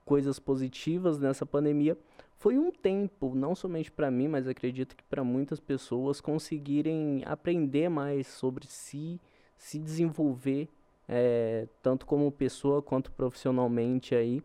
[0.05, 1.97] coisas positivas nessa pandemia,
[2.38, 7.88] foi um tempo, não somente para mim, mas acredito que para muitas pessoas conseguirem aprender
[7.88, 9.22] mais sobre si,
[9.55, 10.68] se desenvolver,
[11.07, 14.41] é, tanto como pessoa quanto profissionalmente aí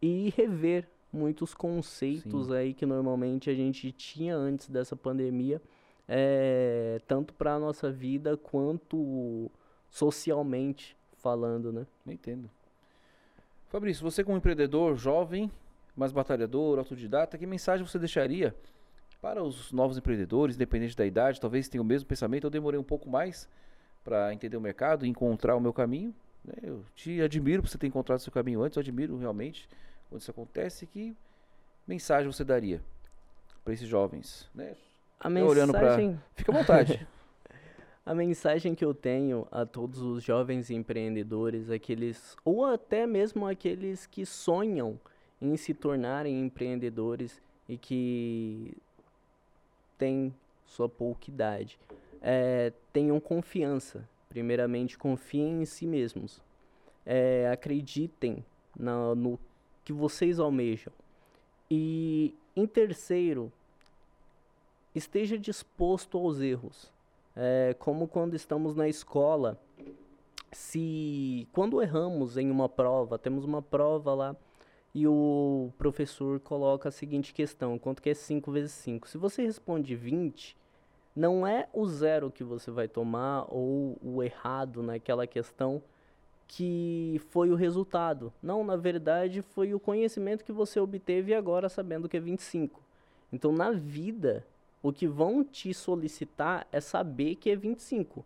[0.00, 5.60] e rever muitos conceitos aí que normalmente a gente tinha antes dessa pandemia,
[6.06, 9.50] é, tanto para a nossa vida quanto
[9.88, 11.86] socialmente falando, né?
[12.04, 12.50] Não entendo.
[13.68, 15.50] Fabrício, você como empreendedor jovem,
[15.96, 18.54] mas batalhador, autodidata, que mensagem você deixaria
[19.20, 22.84] para os novos empreendedores, independente da idade, talvez tenham o mesmo pensamento, eu demorei um
[22.84, 23.48] pouco mais
[24.02, 26.14] para entender o mercado e encontrar o meu caminho.
[26.44, 26.54] né?
[26.62, 29.68] Eu te admiro por você ter encontrado o seu caminho antes, eu admiro realmente
[30.08, 30.86] quando isso acontece.
[30.86, 31.14] Que
[31.86, 32.80] mensagem você daria
[33.62, 34.48] para esses jovens?
[34.54, 34.74] Né?
[35.20, 37.06] A Eu olhando pra- mensagem, Fica à vontade.
[38.04, 44.06] a mensagem que eu tenho a todos os jovens empreendedores, aqueles ou até mesmo aqueles
[44.06, 44.98] que sonham
[45.40, 48.76] em se tornarem empreendedores e que
[49.96, 50.34] têm
[50.66, 51.78] sua pouca idade,
[52.22, 54.08] é, tenham confiança.
[54.28, 56.40] Primeiramente, confiem em si mesmos.
[57.04, 58.44] É, acreditem
[58.78, 59.38] na- no
[59.84, 60.92] que vocês almejam.
[61.70, 63.52] E, em terceiro,
[64.94, 66.90] esteja disposto aos erros.
[67.34, 69.60] É como quando estamos na escola,
[70.52, 74.36] se quando erramos em uma prova, temos uma prova lá
[74.94, 79.08] e o professor coloca a seguinte questão, quanto que é 5 vezes 5?
[79.08, 80.56] Se você responde 20,
[81.14, 85.82] não é o zero que você vai tomar ou o errado naquela questão
[86.48, 88.32] que foi o resultado.
[88.42, 92.82] Não, na verdade, foi o conhecimento que você obteve agora sabendo que é 25.
[93.32, 94.44] Então, na vida,
[94.82, 98.24] o que vão te solicitar é saber que é 25,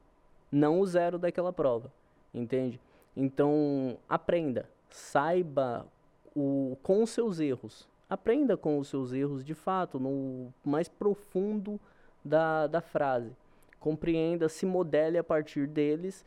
[0.50, 1.92] não o zero daquela prova,
[2.32, 2.80] entende?
[3.16, 5.86] Então, aprenda, saiba
[6.34, 7.88] o, com os seus erros.
[8.08, 11.80] Aprenda com os seus erros de fato, no mais profundo
[12.24, 13.32] da, da frase.
[13.80, 16.24] Compreenda, se modele a partir deles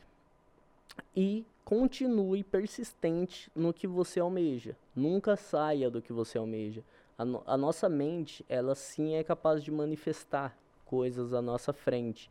[1.16, 4.76] e continue persistente no que você almeja.
[4.96, 6.84] Nunca saia do que você almeja.
[7.18, 10.56] A, no- a nossa mente, ela sim é capaz de manifestar
[10.86, 12.30] coisas à nossa frente.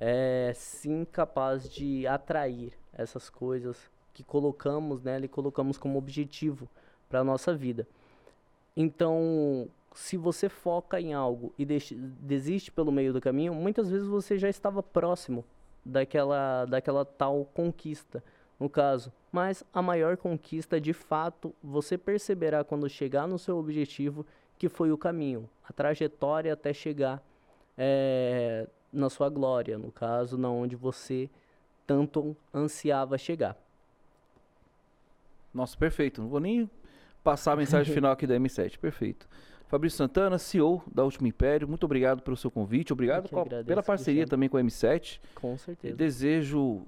[0.00, 6.68] É sim capaz de atrair essas coisas que colocamos nela e colocamos como objetivo
[7.08, 7.86] para a nossa vida.
[8.76, 14.38] Então, se você foca em algo e desiste pelo meio do caminho, muitas vezes você
[14.38, 15.44] já estava próximo
[15.84, 18.22] daquela, daquela tal conquista,
[18.58, 19.12] no caso.
[19.30, 24.24] Mas a maior conquista, de fato, você perceberá quando chegar no seu objetivo
[24.58, 27.22] que foi o caminho, a trajetória até chegar
[27.76, 31.30] eh, na sua glória, no caso, na onde você
[31.86, 33.56] tanto ansiava chegar.
[35.54, 36.20] Nossa, perfeito.
[36.20, 36.68] Não vou nem
[37.22, 38.78] passar a mensagem final aqui da M7.
[38.78, 39.28] Perfeito.
[39.68, 42.92] Fabrício Santana, CEO da Última Império, muito obrigado pelo seu convite.
[42.92, 44.28] Obrigado a- pela parceria Cristiano.
[44.30, 45.20] também com a M7.
[45.34, 45.94] Com E certeza.
[45.96, 46.82] desejo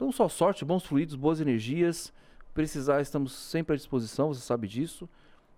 [0.00, 2.12] não só sorte, bons fluidos, boas energias.
[2.54, 5.08] Precisar, estamos sempre à disposição, você sabe disso.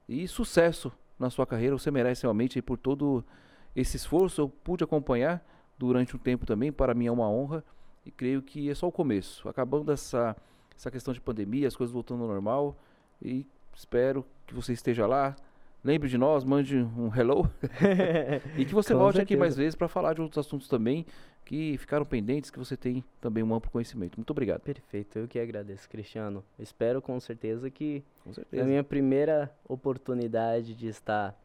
[0.09, 3.25] E sucesso na sua carreira, você merece realmente por todo
[3.75, 4.41] esse esforço.
[4.41, 5.43] Eu pude acompanhar
[5.79, 7.65] durante um tempo também, para mim é uma honra.
[8.05, 9.49] E creio que é só o começo.
[9.49, 10.37] Acabando essa,
[10.77, 12.77] essa questão de pandemia, as coisas voltando ao normal.
[13.23, 15.37] E espero que você esteja lá.
[15.85, 17.49] Lembre de nós, mande um hello.
[18.59, 21.07] E que você volte aqui mais vezes para falar de outros assuntos também
[21.45, 24.17] que ficaram pendentes, que você tem também um amplo conhecimento.
[24.17, 24.61] Muito obrigado.
[24.63, 26.45] Perfeito, eu que agradeço, Cristiano.
[26.59, 28.65] Espero com certeza que Com é a certeza.
[28.65, 31.37] minha primeira oportunidade de estar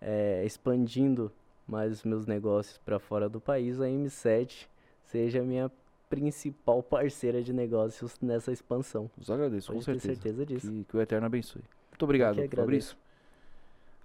[0.00, 1.30] é, expandindo
[1.66, 4.66] mais os meus negócios para fora do país, a M7
[5.04, 5.70] seja a minha
[6.08, 9.10] principal parceira de negócios nessa expansão.
[9.18, 10.14] Os agradeço, Pode com certeza.
[10.14, 10.70] certeza disso.
[10.70, 11.62] Que, que o Eterno abençoe.
[11.90, 12.36] Muito obrigado.
[12.48, 12.96] Fabrício.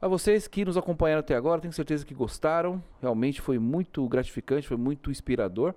[0.04, 2.84] A vocês que nos acompanharam até agora, tenho certeza que gostaram.
[3.02, 5.74] Realmente foi muito gratificante, foi muito inspirador.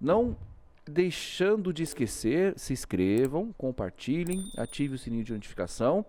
[0.00, 0.36] Não
[0.84, 6.04] deixando de esquecer, se inscrevam, compartilhem, ative o sininho de notificação.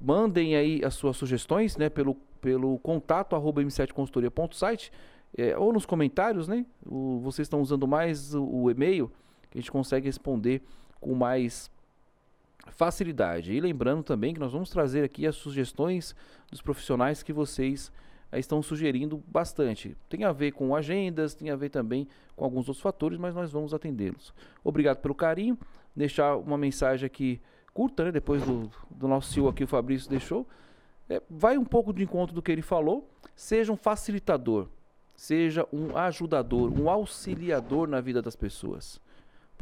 [0.00, 4.90] Mandem aí as suas sugestões, né, pelo, pelo contato arroba m7consultoria.site
[5.36, 6.64] é, ou nos comentários, né?
[6.86, 9.12] O, vocês estão usando mais o, o e-mail,
[9.50, 10.62] que a gente consegue responder
[10.98, 11.70] com mais
[12.70, 13.52] facilidade.
[13.52, 16.14] E lembrando também que nós vamos trazer aqui as sugestões
[16.50, 17.92] dos profissionais que vocês
[18.30, 19.96] eh, estão sugerindo bastante.
[20.08, 22.06] Tem a ver com agendas, tem a ver também
[22.36, 24.32] com alguns outros fatores, mas nós vamos atendê-los.
[24.62, 25.58] Obrigado pelo carinho.
[25.94, 27.40] Deixar uma mensagem aqui
[27.74, 30.46] curta, né, depois do, do nosso CEO aqui, o Fabrício deixou.
[31.08, 33.08] É, vai um pouco de encontro do que ele falou.
[33.34, 34.68] Seja um facilitador,
[35.14, 39.00] seja um ajudador, um auxiliador na vida das pessoas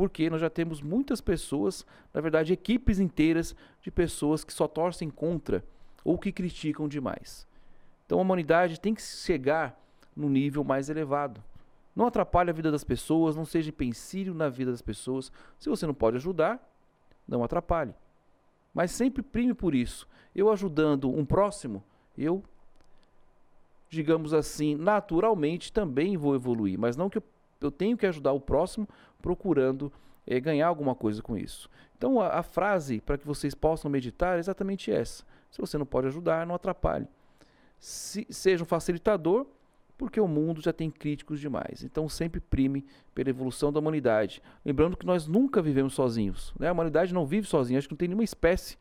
[0.00, 1.84] porque nós já temos muitas pessoas,
[2.14, 5.62] na verdade, equipes inteiras de pessoas que só torcem contra
[6.02, 7.46] ou que criticam demais.
[8.06, 9.78] Então a humanidade tem que chegar
[10.16, 11.44] num nível mais elevado.
[11.94, 15.30] Não atrapalhe a vida das pessoas, não seja empecilho na vida das pessoas.
[15.58, 16.66] Se você não pode ajudar,
[17.28, 17.92] não atrapalhe.
[18.72, 20.08] Mas sempre prime por isso.
[20.34, 21.84] Eu ajudando um próximo,
[22.16, 22.42] eu,
[23.90, 26.78] digamos assim, naturalmente também vou evoluir.
[26.78, 27.24] Mas não que eu
[27.60, 28.88] eu tenho que ajudar o próximo
[29.20, 29.92] procurando
[30.26, 31.68] é, ganhar alguma coisa com isso.
[31.96, 35.24] Então a, a frase para que vocês possam meditar é exatamente essa.
[35.50, 37.06] Se você não pode ajudar, não atrapalhe.
[37.78, 39.46] Se, seja um facilitador,
[39.98, 41.84] porque o mundo já tem críticos demais.
[41.84, 44.42] Então sempre prime pela evolução da humanidade.
[44.64, 46.54] Lembrando que nós nunca vivemos sozinhos.
[46.58, 46.68] Né?
[46.68, 47.78] A humanidade não vive sozinha.
[47.78, 48.78] Acho que não tem nenhuma espécie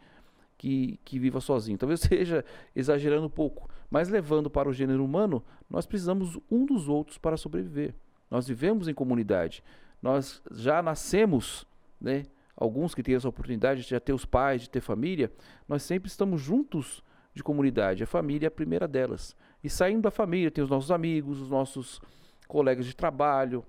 [0.58, 1.78] que, que viva sozinho.
[1.78, 3.70] Talvez seja exagerando um pouco.
[3.90, 7.94] Mas levando para o gênero humano, nós precisamos um dos outros para sobreviver.
[8.30, 9.64] Nós vivemos em comunidade.
[10.02, 11.66] Nós já nascemos,
[12.00, 12.26] né?
[12.56, 15.32] Alguns que têm essa oportunidade de já ter os pais, de ter família,
[15.68, 17.02] nós sempre estamos juntos
[17.34, 18.04] de comunidade.
[18.04, 19.34] A família é a primeira delas.
[19.64, 22.02] E saindo da família, tem os nossos amigos, os nossos
[22.48, 23.64] colegas de trabalho,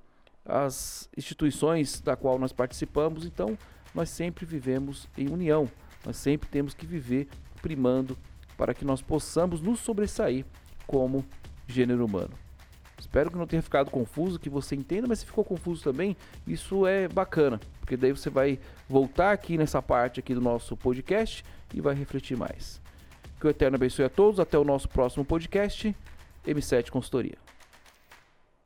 [0.44, 3.24] as instituições da qual nós participamos.
[3.24, 3.56] Então,
[3.94, 5.68] nós sempre vivemos em união.
[6.04, 7.28] Nós sempre temos que viver
[7.62, 8.18] primando
[8.56, 10.44] para que nós possamos nos sobressair
[10.86, 11.24] como
[11.66, 12.49] gênero humano.
[13.00, 16.86] Espero que não tenha ficado confuso, que você entenda, mas se ficou confuso também, isso
[16.86, 21.44] é bacana, porque daí você vai voltar aqui nessa parte aqui do nosso podcast
[21.74, 22.80] e vai refletir mais.
[23.40, 25.96] Que o Eterno abençoe a todos, até o nosso próximo podcast,
[26.46, 27.49] M7 Consultoria.